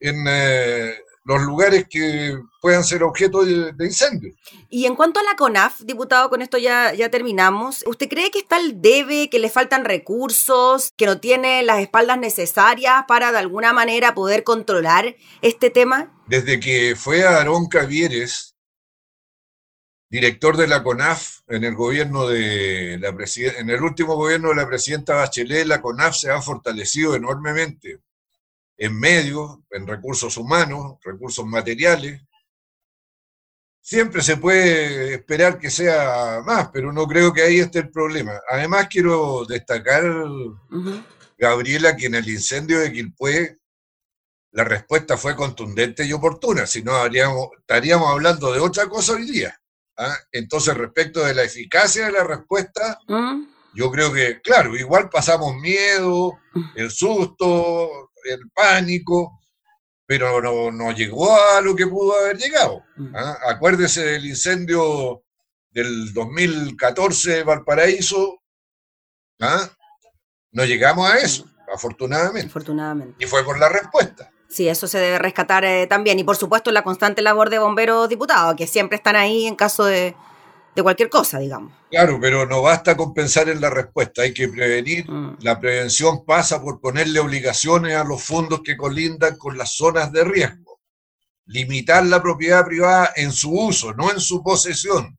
en 0.00 0.24
eh, 0.26 0.94
los 1.24 1.42
lugares 1.42 1.86
que 1.88 2.38
puedan 2.60 2.84
ser 2.84 3.02
objeto 3.02 3.44
de, 3.44 3.72
incendio. 3.84 4.32
Y 4.68 4.86
en 4.86 4.94
cuanto 4.94 5.20
a 5.20 5.22
la 5.22 5.36
CONAF, 5.36 5.80
diputado, 5.80 6.28
con 6.28 6.42
esto 6.42 6.58
ya, 6.58 6.94
ya 6.94 7.10
terminamos, 7.10 7.84
¿usted 7.86 8.08
cree 8.08 8.30
que 8.30 8.40
está 8.40 8.58
el 8.58 8.80
debe, 8.80 9.28
que 9.30 9.38
le 9.38 9.50
faltan 9.50 9.84
recursos, 9.84 10.92
que 10.96 11.06
no 11.06 11.20
tiene 11.20 11.62
las 11.62 11.80
espaldas 11.80 12.18
necesarias 12.18 13.04
para 13.06 13.32
de 13.32 13.38
alguna 13.38 13.72
manera 13.72 14.14
poder 14.14 14.44
controlar 14.44 15.16
este 15.42 15.70
tema? 15.70 16.12
Desde 16.26 16.58
que 16.60 16.94
fue 16.96 17.24
a 17.24 17.38
Aarón 17.38 17.66
Cavieres, 17.66 18.55
director 20.08 20.56
de 20.56 20.66
la 20.66 20.82
CONAF 20.82 21.40
en 21.48 21.64
el 21.64 21.74
gobierno 21.74 22.28
de 22.28 22.98
la 22.98 23.08
en 23.08 23.70
el 23.70 23.82
último 23.82 24.14
gobierno 24.16 24.50
de 24.50 24.56
la 24.56 24.66
presidenta 24.66 25.14
Bachelet, 25.14 25.66
la 25.66 25.80
CONAF 25.80 26.16
se 26.16 26.30
ha 26.30 26.40
fortalecido 26.40 27.14
enormemente 27.14 28.00
en 28.76 28.98
medios, 28.98 29.58
en 29.70 29.86
recursos 29.86 30.36
humanos, 30.36 30.96
recursos 31.02 31.46
materiales. 31.46 32.22
Siempre 33.80 34.20
se 34.20 34.36
puede 34.36 35.14
esperar 35.14 35.58
que 35.58 35.70
sea 35.70 36.42
más, 36.44 36.70
pero 36.72 36.92
no 36.92 37.06
creo 37.06 37.32
que 37.32 37.42
ahí 37.42 37.60
esté 37.60 37.78
el 37.80 37.90
problema. 37.90 38.40
Además, 38.50 38.88
quiero 38.90 39.44
destacar, 39.44 40.02
Gabriela, 41.38 41.96
que 41.96 42.06
en 42.06 42.16
el 42.16 42.28
incendio 42.28 42.80
de 42.80 42.92
Quilpué 42.92 43.58
la 44.50 44.64
respuesta 44.64 45.16
fue 45.16 45.36
contundente 45.36 46.04
y 46.04 46.12
oportuna, 46.12 46.66
si 46.66 46.82
no 46.82 46.92
estaríamos 47.04 48.10
hablando 48.10 48.52
de 48.52 48.60
otra 48.60 48.88
cosa 48.88 49.12
hoy 49.12 49.30
día. 49.30 49.60
¿Ah? 49.96 50.16
Entonces, 50.32 50.76
respecto 50.76 51.24
de 51.24 51.34
la 51.34 51.42
eficacia 51.42 52.06
de 52.06 52.12
la 52.12 52.24
respuesta, 52.24 52.98
mm. 53.08 53.44
yo 53.74 53.90
creo 53.90 54.12
que, 54.12 54.40
claro, 54.40 54.76
igual 54.76 55.08
pasamos 55.10 55.54
miedo, 55.56 56.38
el 56.74 56.90
susto, 56.90 58.10
el 58.24 58.50
pánico, 58.54 59.40
pero 60.06 60.40
no, 60.40 60.70
no 60.70 60.92
llegó 60.92 61.34
a 61.34 61.60
lo 61.60 61.74
que 61.74 61.86
pudo 61.86 62.18
haber 62.18 62.38
llegado. 62.38 62.84
¿ah? 63.14 63.38
Acuérdese 63.48 64.04
del 64.04 64.26
incendio 64.26 65.22
del 65.70 66.12
2014 66.14 67.30
de 67.30 67.42
Valparaíso, 67.42 68.40
¿ah? 69.40 69.68
no 70.52 70.64
llegamos 70.64 71.10
a 71.10 71.18
eso, 71.18 71.46
afortunadamente. 71.72 72.48
Afortunadamente. 72.48 73.16
Y 73.22 73.26
fue 73.28 73.44
por 73.44 73.58
la 73.58 73.68
respuesta. 73.68 74.30
Sí, 74.56 74.70
eso 74.70 74.88
se 74.88 74.96
debe 74.98 75.18
rescatar 75.18 75.66
eh, 75.66 75.86
también. 75.86 76.18
Y 76.18 76.24
por 76.24 76.38
supuesto 76.38 76.72
la 76.72 76.82
constante 76.82 77.20
labor 77.20 77.50
de 77.50 77.58
bomberos 77.58 78.08
diputados, 78.08 78.56
que 78.56 78.66
siempre 78.66 78.96
están 78.96 79.14
ahí 79.14 79.46
en 79.46 79.54
caso 79.54 79.84
de, 79.84 80.16
de 80.74 80.82
cualquier 80.82 81.10
cosa, 81.10 81.38
digamos. 81.38 81.74
Claro, 81.90 82.16
pero 82.18 82.46
no 82.46 82.62
basta 82.62 82.96
con 82.96 83.12
pensar 83.12 83.50
en 83.50 83.60
la 83.60 83.68
respuesta, 83.68 84.22
hay 84.22 84.32
que 84.32 84.48
prevenir. 84.48 85.10
Mm. 85.10 85.36
La 85.40 85.60
prevención 85.60 86.24
pasa 86.24 86.62
por 86.62 86.80
ponerle 86.80 87.20
obligaciones 87.20 87.96
a 87.96 88.04
los 88.04 88.22
fondos 88.22 88.62
que 88.64 88.78
colindan 88.78 89.36
con 89.36 89.58
las 89.58 89.76
zonas 89.76 90.10
de 90.10 90.24
riesgo. 90.24 90.80
Limitar 91.44 92.06
la 92.06 92.22
propiedad 92.22 92.64
privada 92.64 93.12
en 93.14 93.32
su 93.32 93.52
uso, 93.52 93.92
no 93.92 94.10
en 94.10 94.20
su 94.20 94.42
posesión. 94.42 95.18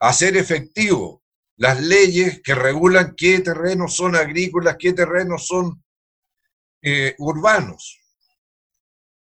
Hacer 0.00 0.36
efectivo 0.36 1.22
las 1.56 1.80
leyes 1.80 2.42
que 2.44 2.54
regulan 2.54 3.14
qué 3.16 3.40
terrenos 3.40 3.96
son 3.96 4.16
agrícolas, 4.16 4.76
qué 4.78 4.92
terrenos 4.92 5.46
son 5.46 5.82
eh, 6.82 7.14
urbanos 7.16 7.99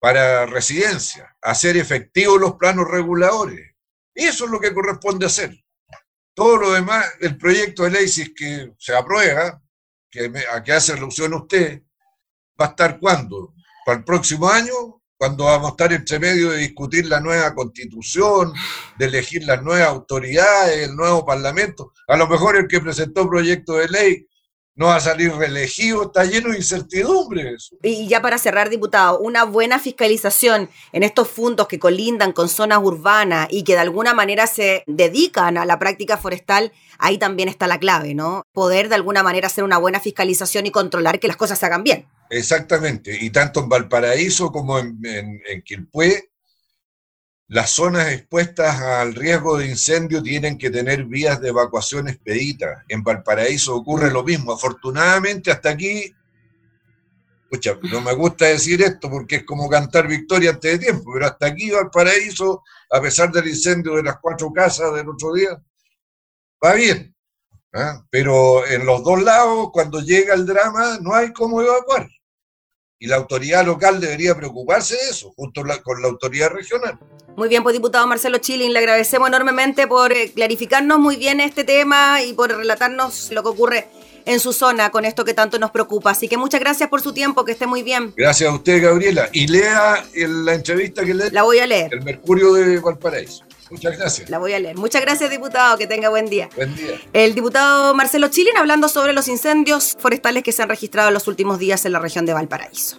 para 0.01 0.47
residencia. 0.47 1.37
Hacer 1.41 1.77
efectivos 1.77 2.41
los 2.41 2.55
planos 2.55 2.89
reguladores 2.89 3.71
eso 4.15 4.45
es 4.45 4.51
lo 4.51 4.61
que 4.61 4.75
corresponde 4.75 5.27
hacer. 5.27 5.57
Todo 6.35 6.57
lo 6.57 6.73
demás, 6.73 7.07
el 7.21 7.37
proyecto 7.37 7.85
de 7.85 7.91
ley, 7.91 8.09
si 8.09 8.23
es 8.23 8.33
que 8.35 8.73
se 8.79 8.95
aprueba, 8.95 9.63
que 10.11 10.33
a 10.53 10.63
que 10.63 10.73
hace 10.73 10.93
alusión 10.93 11.35
usted, 11.35 11.83
va 12.61 12.67
a 12.67 12.69
estar 12.71 12.99
cuándo? 12.99 13.55
¿Para 13.85 13.99
el 13.99 14.05
próximo 14.05 14.49
año? 14.49 15.03
Cuando 15.17 15.45
vamos 15.45 15.69
a 15.69 15.71
estar 15.71 15.93
entre 15.93 16.19
medio 16.19 16.51
de 16.51 16.59
discutir 16.59 17.07
la 17.07 17.21
nueva 17.21 17.55
constitución, 17.55 18.53
de 18.99 19.05
elegir 19.05 19.45
las 19.45 19.63
nuevas 19.63 19.89
autoridades, 19.89 20.89
el 20.89 20.97
nuevo 20.97 21.25
parlamento. 21.27 21.93
A 22.09 22.17
lo 22.17 22.27
mejor 22.27 22.57
el 22.57 22.67
que 22.67 22.81
presentó 22.81 23.29
proyecto 23.29 23.75
de 23.75 23.89
ley 23.89 24.27
no 24.75 24.87
va 24.87 24.97
a 24.97 25.01
salir 25.01 25.33
reelegido, 25.33 26.05
está 26.05 26.25
lleno 26.25 26.51
de 26.51 26.57
incertidumbre 26.57 27.57
Y 27.83 28.09
ya 28.09 28.23
para 28.23 28.39
cerrar, 28.39 28.71
diputado, 28.71 29.19
una 29.19 29.45
buena 29.45 29.79
fiscalización 29.79 30.71
en 30.93 31.03
estos 31.03 31.29
fondos 31.29 31.69
que 31.69 31.79
colindan 31.79 32.33
con 32.33 32.49
zonas 32.49 32.79
urbanas 32.83 33.49
y 33.51 33.65
que 33.65 33.75
de 33.75 33.81
alguna 33.81 34.15
manera 34.15 34.47
se 34.47 34.85
dedican 34.87 35.59
a 35.59 35.65
la 35.65 35.79
práctica 35.79 36.17
forestal, 36.17 36.73
ahí 36.99 37.19
también 37.19 37.49
está 37.49 37.67
la 37.67 37.79
clave, 37.79 38.15
¿no? 38.15 38.45
Poder 38.53 38.89
de 38.89 38.95
alguna 38.95 39.23
manera 39.23 39.49
hacer 39.49 39.65
una 39.65 39.79
buena 39.79 40.01
fiscalización 40.01 40.67
y 40.67 40.71
controlar 40.71 41.21
que 41.21 41.29
las 41.29 41.37
cosas 41.37 41.59
se 41.59 41.67
hagan 41.67 41.85
bien. 41.85 42.07
Exactamente, 42.31 43.19
y 43.21 43.31
tanto 43.31 43.61
en 43.61 43.69
Valparaíso 43.69 44.53
como 44.53 44.79
en, 44.79 44.99
en, 45.05 45.43
en 45.47 45.63
Quilpué 45.63 46.30
las 47.51 47.71
zonas 47.71 48.13
expuestas 48.13 48.81
al 48.81 49.13
riesgo 49.13 49.59
de 49.59 49.67
incendio 49.67 50.23
tienen 50.23 50.57
que 50.57 50.71
tener 50.71 51.05
vías 51.05 51.41
de 51.41 51.49
evacuación 51.49 52.07
expeditas. 52.07 52.85
En 52.87 53.03
Valparaíso 53.03 53.75
ocurre 53.75 54.09
lo 54.09 54.23
mismo. 54.23 54.53
Afortunadamente, 54.53 55.51
hasta 55.51 55.71
aquí, 55.71 56.15
escucha, 57.43 57.77
no 57.91 58.03
me 58.03 58.15
gusta 58.15 58.45
decir 58.45 58.81
esto 58.83 59.11
porque 59.11 59.37
es 59.37 59.45
como 59.45 59.69
cantar 59.69 60.07
victoria 60.07 60.51
antes 60.51 60.79
de 60.79 60.87
tiempo, 60.87 61.11
pero 61.13 61.27
hasta 61.27 61.47
aquí 61.49 61.73
Valparaíso, 61.73 62.63
a 62.89 63.01
pesar 63.01 63.33
del 63.33 63.49
incendio 63.49 63.97
de 63.97 64.05
las 64.05 64.21
cuatro 64.21 64.53
casas 64.53 64.95
del 64.95 65.09
otro 65.09 65.33
día, 65.33 65.61
va 66.65 66.75
bien. 66.75 67.13
¿ah? 67.75 68.01
Pero 68.11 68.65
en 68.65 68.87
los 68.87 69.03
dos 69.03 69.21
lados, 69.25 69.71
cuando 69.73 69.99
llega 70.01 70.35
el 70.35 70.47
drama, 70.47 70.99
no 71.01 71.13
hay 71.17 71.33
cómo 71.33 71.61
evacuar. 71.61 72.09
Y 73.03 73.07
la 73.07 73.17
autoridad 73.17 73.65
local 73.65 73.99
debería 73.99 74.37
preocuparse 74.37 74.95
de 74.95 75.11
eso, 75.11 75.33
junto 75.35 75.63
con 75.83 76.03
la 76.03 76.09
autoridad 76.09 76.51
regional. 76.51 76.99
Muy 77.35 77.49
bien, 77.49 77.63
pues 77.63 77.73
diputado 77.73 78.07
Marcelo 78.07 78.37
Chilin, 78.37 78.75
le 78.75 78.79
agradecemos 78.79 79.27
enormemente 79.29 79.87
por 79.87 80.13
eh, 80.13 80.31
clarificarnos 80.35 80.99
muy 80.99 81.17
bien 81.17 81.41
este 81.41 81.65
tema 81.65 82.23
y 82.23 82.35
por 82.35 82.51
relatarnos 82.55 83.31
lo 83.33 83.43
que 83.43 83.49
ocurre 83.49 83.89
en 84.27 84.39
su 84.39 84.53
zona 84.53 84.91
con 84.91 85.07
esto 85.07 85.25
que 85.25 85.33
tanto 85.33 85.59
nos 85.59 85.71
preocupa. 85.71 86.11
Así 86.11 86.29
que 86.29 86.37
muchas 86.37 86.61
gracias 86.61 86.91
por 86.91 87.01
su 87.01 87.15
tiempo, 87.15 87.45
que 87.47 87.53
esté 87.53 87.67
muy 87.67 87.83
bien. 87.83 88.13
Gracias 88.17 88.51
a 88.51 88.55
usted, 88.55 88.83
Gabriela. 88.83 89.31
Y 89.33 89.47
lea 89.47 90.05
la 90.15 90.53
entrevista 90.53 91.03
que 91.03 91.15
le... 91.15 91.31
La 91.31 91.43
voy 91.43 91.59
a 91.59 91.67
leer. 91.67 91.95
El 91.95 92.03
Mercurio 92.03 92.53
de 92.53 92.79
Valparaíso. 92.81 93.45
Muchas 93.71 93.97
gracias. 93.97 94.29
La 94.29 94.39
voy 94.39 94.53
a 94.53 94.59
leer. 94.59 94.77
Muchas 94.77 95.01
gracias, 95.03 95.31
diputado. 95.31 95.79
Que 95.79 95.87
tenga 95.87 96.09
buen 96.09 96.27
día. 96.27 96.49
Buen 96.57 96.75
día. 96.75 97.01
El 97.13 97.35
diputado 97.35 97.95
Marcelo 97.95 98.29
Chilin 98.29 98.57
hablando 98.57 98.89
sobre 98.89 99.13
los 99.13 99.29
incendios 99.29 99.97
forestales 99.99 100.43
que 100.43 100.53
se 100.53 100.63
han 100.63 100.69
registrado 100.69 101.09
en 101.09 101.15
los 101.15 101.29
últimos 101.29 101.59
días 101.59 101.85
en 101.85 101.93
la 101.93 101.99
región 101.99 102.27
de 102.27 102.35
Valparaíso. 102.35 102.99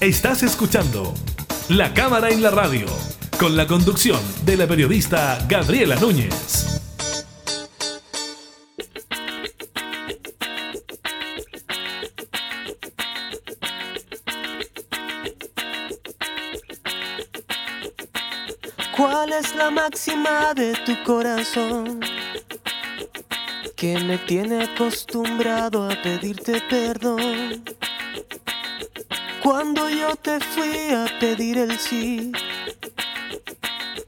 Estás 0.00 0.44
escuchando 0.44 1.12
La 1.68 1.92
Cámara 1.92 2.30
en 2.30 2.40
la 2.40 2.50
Radio, 2.50 2.86
con 3.40 3.56
la 3.56 3.66
conducción 3.66 4.20
de 4.44 4.56
la 4.56 4.68
periodista 4.68 5.44
Gabriela 5.48 5.96
Núñez. 5.96 6.77
¿Cuál 18.98 19.32
es 19.32 19.54
la 19.54 19.70
máxima 19.70 20.52
de 20.54 20.72
tu 20.84 21.00
corazón? 21.04 22.00
Que 23.76 23.96
me 24.00 24.18
tiene 24.18 24.64
acostumbrado 24.64 25.88
a 25.88 25.94
pedirte 26.02 26.60
perdón 26.68 27.62
cuando 29.40 29.88
yo 29.88 30.16
te 30.16 30.40
fui 30.40 30.92
a 30.92 31.06
pedir 31.20 31.58
el 31.58 31.78
sí, 31.78 32.32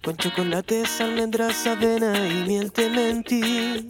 con 0.02 0.16
chocolates, 0.16 1.00
almendras, 1.00 1.68
avena 1.68 2.26
y 2.26 2.44
miel 2.48 2.72
te 2.72 2.90
mentí. 2.90 3.88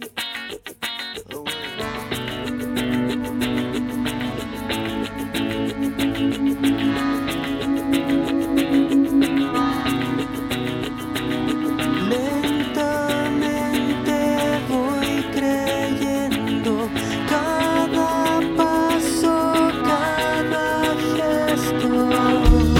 lost 21.51 21.83
in. 21.83 22.70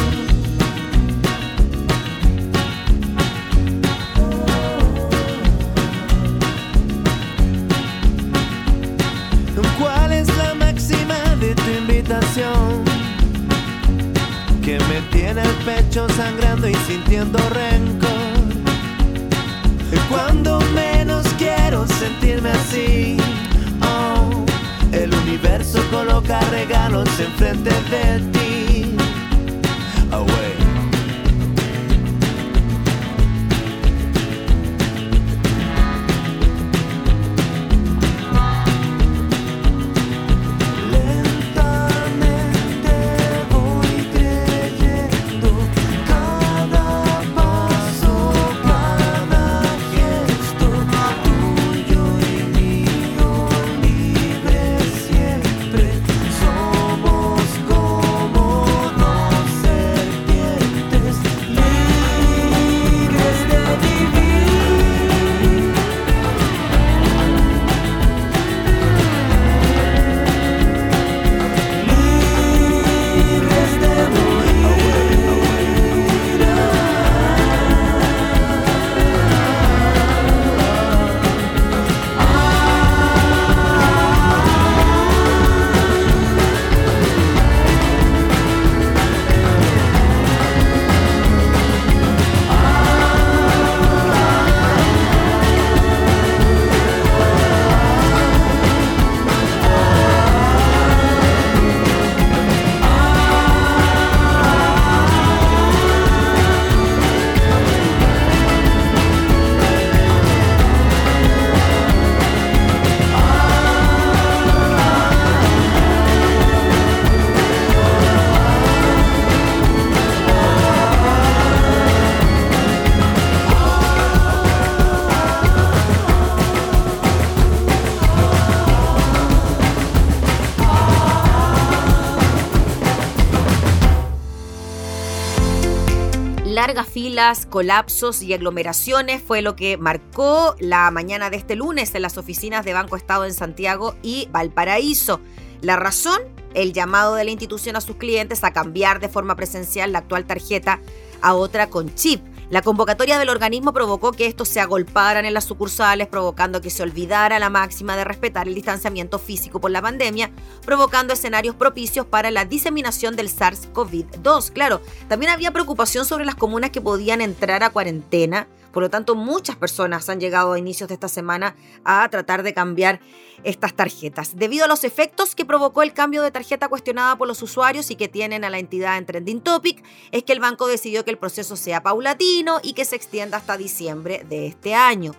Colapsos 137.51 138.23
y 138.23 138.33
aglomeraciones 138.33 139.21
fue 139.21 139.43
lo 139.43 139.55
que 139.55 139.77
marcó 139.77 140.55
la 140.59 140.89
mañana 140.89 141.29
de 141.29 141.37
este 141.37 141.55
lunes 141.55 141.93
en 141.93 142.01
las 142.01 142.17
oficinas 142.17 142.65
de 142.65 142.73
Banco 142.73 142.95
Estado 142.95 143.25
en 143.25 143.33
Santiago 143.35 143.93
y 144.01 144.27
Valparaíso. 144.31 145.21
La 145.61 145.75
razón, 145.75 146.19
el 146.55 146.73
llamado 146.73 147.13
de 147.13 147.23
la 147.23 147.29
institución 147.29 147.75
a 147.75 147.81
sus 147.81 147.97
clientes 147.97 148.43
a 148.43 148.53
cambiar 148.53 148.99
de 148.99 149.07
forma 149.07 149.35
presencial 149.35 149.91
la 149.91 149.99
actual 149.99 150.25
tarjeta 150.25 150.79
a 151.21 151.35
otra 151.35 151.69
con 151.69 151.93
chip. 151.93 152.21
La 152.51 152.61
convocatoria 152.61 153.17
del 153.17 153.29
organismo 153.29 153.71
provocó 153.71 154.11
que 154.11 154.25
estos 154.25 154.49
se 154.49 154.59
agolparan 154.59 155.23
en 155.23 155.33
las 155.33 155.45
sucursales, 155.45 156.09
provocando 156.09 156.59
que 156.59 156.69
se 156.69 156.83
olvidara 156.83 157.39
la 157.39 157.49
máxima 157.49 157.95
de 157.95 158.03
respetar 158.03 158.45
el 158.45 158.55
distanciamiento 158.55 159.19
físico 159.19 159.61
por 159.61 159.71
la 159.71 159.81
pandemia, 159.81 160.31
provocando 160.65 161.13
escenarios 161.13 161.55
propicios 161.55 162.05
para 162.05 162.29
la 162.29 162.43
diseminación 162.43 163.15
del 163.15 163.29
SARS-CoV-2. 163.29 164.51
Claro, 164.51 164.81
también 165.07 165.31
había 165.31 165.51
preocupación 165.51 166.03
sobre 166.03 166.25
las 166.25 166.35
comunas 166.35 166.71
que 166.71 166.81
podían 166.81 167.21
entrar 167.21 167.63
a 167.63 167.69
cuarentena 167.69 168.49
por 168.71 168.83
lo 168.83 168.89
tanto, 168.89 169.15
muchas 169.15 169.55
personas 169.55 170.09
han 170.09 170.19
llegado 170.19 170.53
a 170.53 170.59
inicios 170.59 170.87
de 170.87 170.95
esta 170.95 171.07
semana 171.07 171.55
a 171.83 172.07
tratar 172.09 172.43
de 172.43 172.53
cambiar 172.53 172.99
estas 173.43 173.73
tarjetas. 173.73 174.35
Debido 174.35 174.65
a 174.65 174.67
los 174.67 174.83
efectos 174.83 175.35
que 175.35 175.45
provocó 175.45 175.83
el 175.83 175.93
cambio 175.93 176.21
de 176.21 176.31
tarjeta 176.31 176.67
cuestionada 176.67 177.17
por 177.17 177.27
los 177.27 177.41
usuarios 177.41 177.89
y 177.91 177.95
que 177.95 178.07
tienen 178.07 178.43
a 178.43 178.49
la 178.49 178.59
entidad 178.59 178.97
en 178.97 179.05
Trending 179.05 179.41
Topic, 179.41 179.83
es 180.11 180.23
que 180.23 180.33
el 180.33 180.39
banco 180.39 180.67
decidió 180.67 181.03
que 181.03 181.11
el 181.11 181.17
proceso 181.17 181.55
sea 181.55 181.83
paulatino 181.83 182.59
y 182.63 182.73
que 182.73 182.85
se 182.85 182.95
extienda 182.95 183.37
hasta 183.37 183.57
diciembre 183.57 184.25
de 184.29 184.47
este 184.47 184.73
año. 184.73 185.13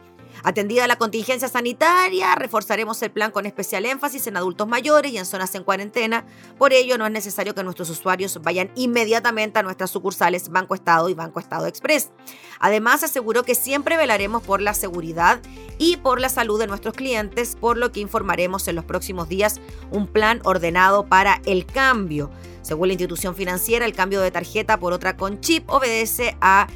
Atendida 0.45 0.89
la 0.89 0.97
contingencia 0.97 1.49
sanitaria, 1.49 2.35
reforzaremos 2.35 3.01
el 3.03 3.13
plan 3.13 3.31
con 3.31 3.47
especial 3.47 3.87
énfasis 3.87 4.27
en 4.27 4.37
adultos 4.37 4.67
mayores 4.67 5.13
y 5.13 5.19
en 5.19 5.25
zonas 5.25 5.55
en 5.55 5.63
cuarentena. 5.63 6.25
Por 6.59 6.73
ello, 6.73 6.99
no 6.99 7.07
es 7.07 7.13
necesario 7.13 7.55
que 7.55 7.63
nuestros 7.63 7.91
usuarios 7.91 8.41
vayan 8.43 8.71
inmediatamente 8.75 9.61
a 9.61 9.63
nuestras 9.63 9.91
sucursales 9.91 10.49
Banco 10.49 10.75
Estado 10.75 11.09
y 11.09 11.15
Banco 11.15 11.39
Estado 11.39 11.67
Express. 11.67 12.11
Además, 12.59 13.05
aseguró 13.05 13.45
que 13.45 13.55
siempre 13.55 13.97
velaremos 13.97 14.43
por 14.43 14.61
la 14.61 14.75
seguridad 14.75 15.41
y 15.79 15.97
por 15.99 16.21
la 16.21 16.29
salud 16.29 16.59
de 16.59 16.67
nuestros 16.67 16.95
clientes, 16.95 17.57
por 17.61 17.77
lo 17.77 17.93
que 17.93 18.01
informaremos 18.01 18.67
en 18.67 18.75
los 18.75 18.85
próximos 18.85 19.29
días 19.29 19.61
un 19.93 20.09
plan 20.09 20.41
ordenado 20.43 21.07
para 21.07 21.41
el 21.47 21.67
cambio. 21.67 22.31
Según 22.63 22.89
la 22.89 22.95
institución 22.95 23.37
financiera, 23.37 23.85
el 23.85 23.93
cambio 23.93 24.21
de 24.21 24.31
tarjeta 24.31 24.79
por 24.79 24.93
otra 24.93 25.17
con 25.17 25.41
chip 25.41 25.69
obedece 25.71 26.37
a 26.41 26.67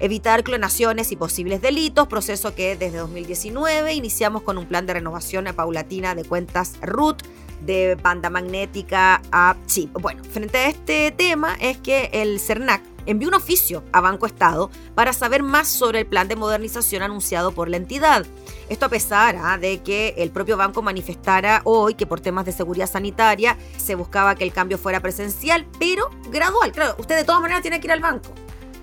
evitar 0.00 0.44
clonaciones 0.44 1.12
y 1.12 1.16
posibles 1.16 1.62
delitos, 1.62 2.08
proceso 2.08 2.54
que 2.54 2.76
desde 2.76 2.98
2019 2.98 3.94
iniciamos 3.94 4.42
con 4.42 4.58
un 4.58 4.66
plan 4.66 4.86
de 4.86 4.94
renovación 4.94 5.46
paulatina 5.54 6.14
de 6.14 6.24
cuentas 6.24 6.74
RUT 6.82 7.22
de 7.64 7.96
banda 7.96 8.30
magnética 8.30 9.22
a 9.30 9.56
chip. 9.66 9.92
Bueno, 10.00 10.22
frente 10.24 10.58
a 10.58 10.68
este 10.68 11.10
tema 11.12 11.56
es 11.60 11.78
que 11.78 12.10
el 12.12 12.40
CERNAC 12.40 12.82
envió 13.06 13.28
un 13.28 13.34
oficio 13.34 13.82
a 13.92 14.00
Banco 14.00 14.26
Estado 14.26 14.70
para 14.94 15.12
saber 15.12 15.42
más 15.42 15.68
sobre 15.68 16.00
el 16.00 16.06
plan 16.06 16.28
de 16.28 16.36
modernización 16.36 17.02
anunciado 17.02 17.52
por 17.52 17.68
la 17.68 17.76
entidad. 17.76 18.26
Esto 18.68 18.86
a 18.86 18.88
pesar 18.88 19.36
ah, 19.40 19.58
de 19.58 19.82
que 19.82 20.14
el 20.18 20.30
propio 20.30 20.56
banco 20.56 20.82
manifestara 20.82 21.62
hoy 21.64 21.94
que 21.94 22.06
por 22.06 22.20
temas 22.20 22.44
de 22.44 22.52
seguridad 22.52 22.88
sanitaria 22.88 23.56
se 23.76 23.94
buscaba 23.94 24.34
que 24.34 24.44
el 24.44 24.52
cambio 24.52 24.78
fuera 24.78 25.00
presencial, 25.00 25.66
pero 25.78 26.10
gradual. 26.30 26.72
Claro, 26.72 26.94
usted 26.98 27.16
de 27.16 27.24
todas 27.24 27.40
maneras 27.40 27.62
tiene 27.62 27.80
que 27.80 27.86
ir 27.86 27.92
al 27.92 28.00
banco 28.00 28.30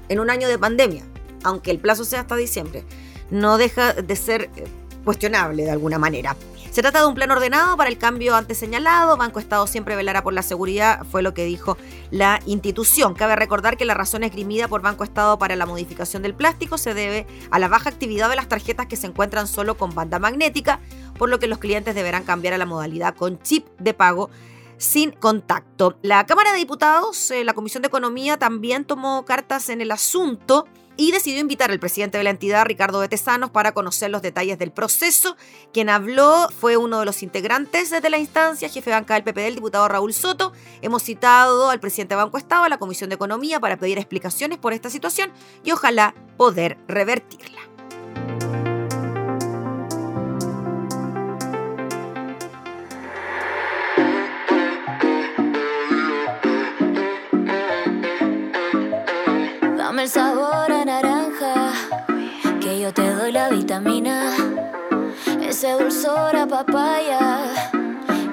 en 0.10 0.20
un 0.20 0.30
año 0.30 0.48
de 0.48 0.60
pandemia, 0.60 1.04
aunque 1.44 1.72
el 1.72 1.80
plazo 1.80 2.04
sea 2.04 2.22
hasta 2.22 2.36
diciembre, 2.36 2.84
no 3.30 3.58
deja 3.58 3.94
de 3.94 4.16
ser 4.16 4.50
eh, 4.56 4.66
cuestionable 5.04 5.64
de 5.64 5.72
alguna 5.72 5.98
manera. 5.98 6.36
Se 6.72 6.84
trata 6.84 7.00
de 7.00 7.08
un 7.08 7.16
plan 7.16 7.32
ordenado 7.32 7.76
para 7.78 7.90
el 7.90 7.98
cambio 7.98 8.36
antes 8.36 8.60
señalado. 8.60 9.18
Banco 9.18 9.40
Estado 9.40 9.66
siempre 9.66 9.96
velará 9.96 10.22
por 10.22 10.34
la 10.34 10.44
seguridad, 10.44 11.04
fue 11.10 11.24
lo 11.24 11.34
que 11.34 11.44
dijo 11.44 11.78
la 12.12 12.40
institución. 12.46 13.16
Cabe 13.16 13.36
recordar 13.36 13.76
que 13.76 13.86
la 13.86 13.96
razón 13.96 14.24
esgrimida 14.24 14.68
por 14.68 14.82
Banco 14.82 15.04
Estado 15.04 15.40
para 15.40 15.56
la 15.56 15.66
modificación 15.66 16.22
del 16.22 16.36
plástico 16.36 16.78
se 16.78 16.94
debe 16.94 17.26
a 17.50 17.58
la 17.58 17.70
baja 17.70 17.90
actividad 17.90 18.30
de 18.30 18.36
las 18.36 18.48
tarjetas 18.48 18.86
que 18.86 18.98
se 18.98 19.08
encuentran 19.08 19.48
solo 19.48 19.78
con 19.78 19.96
banda 19.96 20.20
magnética, 20.20 20.80
por 21.18 21.30
lo 21.30 21.40
que 21.40 21.48
los 21.48 21.58
clientes 21.58 21.96
deberán 21.96 22.24
cambiar 22.24 22.54
a 22.54 22.60
la 22.60 22.68
modalidad 22.68 23.16
con 23.16 23.42
chip 23.42 23.66
de 23.80 23.96
pago 23.96 24.30
sin 24.80 25.12
contacto. 25.12 26.00
La 26.02 26.26
Cámara 26.26 26.54
de 26.54 26.58
Diputados, 26.58 27.30
eh, 27.30 27.44
la 27.44 27.54
Comisión 27.54 27.84
de 27.84 27.88
Economía, 27.88 28.38
también 28.38 28.86
tomó 28.86 29.26
cartas 29.26 29.70
en 29.70 29.82
el 29.82 29.92
asunto 29.92 30.66
y 30.96 31.12
decidió 31.12 31.40
invitar 31.40 31.72
al 31.72 31.80
presidente 31.80 32.18
de 32.18 32.24
la 32.26 32.30
entidad, 32.30 32.66
Ricardo 32.66 33.00
de 33.00 33.08
Tesanos, 33.08 33.52
para 33.52 33.74
conocer 33.74 34.10
los 34.10 34.22
detalles 34.22 34.58
del 34.60 34.72
proceso. 34.72 35.38
Quien 35.72 35.90
habló 35.90 36.50
fue 36.50 36.76
uno 36.76 37.00
de 37.00 37.06
los 37.06 37.24
integrantes 37.24 37.90
de 37.90 38.10
la 38.10 38.18
instancia, 38.18 38.68
jefe 38.68 38.90
de 38.90 38.98
banca 38.98 39.14
del 39.14 39.24
PPD, 39.24 39.48
el 39.48 39.56
diputado 39.56 39.88
Raúl 39.88 40.14
Soto. 40.14 40.52
Hemos 40.82 41.04
citado 41.04 41.70
al 41.70 41.80
presidente 41.80 42.16
de 42.16 42.22
Banco 42.22 42.38
Estado, 42.38 42.64
a 42.66 42.70
la 42.70 42.80
Comisión 42.80 43.10
de 43.10 43.16
Economía, 43.16 43.62
para 43.62 43.78
pedir 43.78 43.98
explicaciones 43.98 44.58
por 44.58 44.74
esta 44.74 44.90
situación 44.90 45.32
y 45.64 45.72
ojalá 45.72 46.16
poder 46.36 46.78
revertirla. 46.88 47.69
El 60.00 60.08
sabor 60.08 60.72
a 60.72 60.86
naranja, 60.86 61.74
que 62.62 62.80
yo 62.80 62.94
te 62.94 63.14
doy 63.16 63.34
la 63.34 63.50
vitamina, 63.50 64.32
ese 65.42 65.74
dulzor 65.74 66.36
a 66.38 66.48
papaya, 66.48 67.42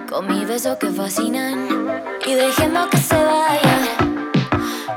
con 0.08 0.28
mis 0.28 0.46
besos 0.46 0.76
que 0.76 0.88
fascinan, 0.90 1.66
y 2.24 2.34
dejemos 2.34 2.86
que 2.86 2.98
se 2.98 3.16
vaya 3.16 3.78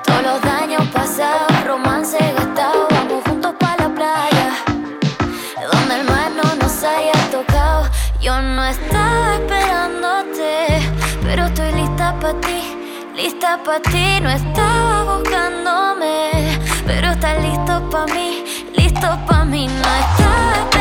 todos 0.03 0.21
los 0.21 0.41
daños 0.41 0.85
pasados, 0.89 1.65
romance 1.65 2.17
gastado, 2.37 2.87
vamos 2.91 3.23
juntos 3.23 3.55
para 3.59 3.87
la 3.87 3.95
playa, 3.95 4.49
donde 5.73 5.95
el 5.95 6.03
mar 6.05 6.31
no 6.31 6.55
nos 6.55 6.83
haya 6.83 7.13
tocado, 7.31 7.89
yo 8.21 8.39
no 8.41 8.63
estaba 8.63 9.35
esperándote, 9.35 10.67
pero 11.23 11.45
estoy 11.45 11.71
lista 11.71 12.15
para 12.19 12.39
ti. 12.41 12.79
Lista 13.19 13.61
pa' 13.65 13.81
ti, 13.81 14.21
no 14.21 14.29
estaba 14.29 15.17
buscándome, 15.17 16.38
pero 16.89 17.11
estás 17.11 17.39
listo 17.43 17.87
pa' 17.91 18.07
mí, 18.07 18.43
listo 18.75 19.07
pa' 19.27 19.45
mí, 19.45 19.67
no 19.67 19.89
estaba 20.03 20.78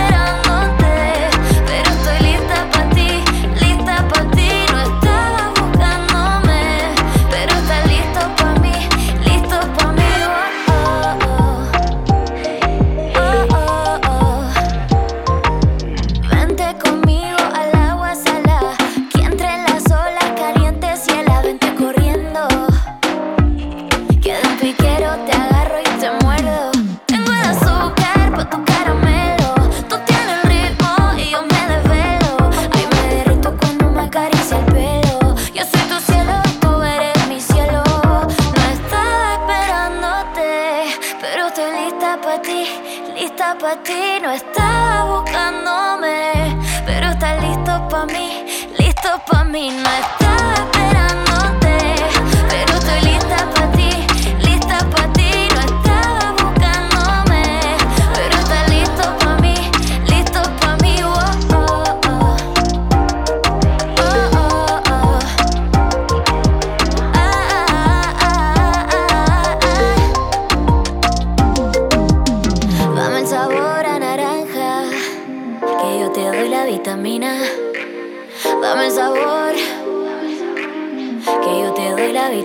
lista 43.14 43.56
pa' 43.58 43.76
ti. 43.82 44.18
No 44.22 44.30
estaba 44.30 45.04
buscándome, 45.04 46.56
pero 46.86 47.10
estás 47.10 47.42
listo 47.42 47.88
pa' 47.88 48.06
mí, 48.06 48.44
listo 48.78 49.10
pa' 49.26 49.44
mí. 49.44 49.70
No 49.70 49.90
estaba 50.02 50.54
esperándote, 50.54 51.27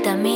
doy 0.03 0.32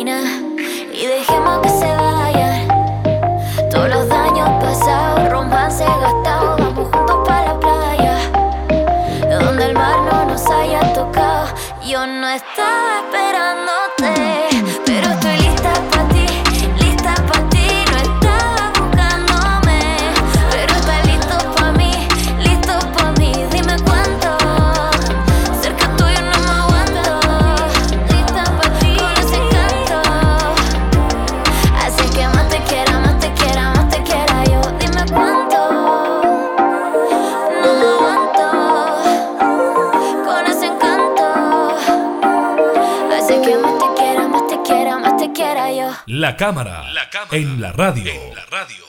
La 46.38 46.46
cámara, 46.46 46.86
en 47.32 47.60
la 47.60 47.72
radio. 47.72 48.12
En 48.12 48.36
la 48.36 48.46
radio. 48.46 48.86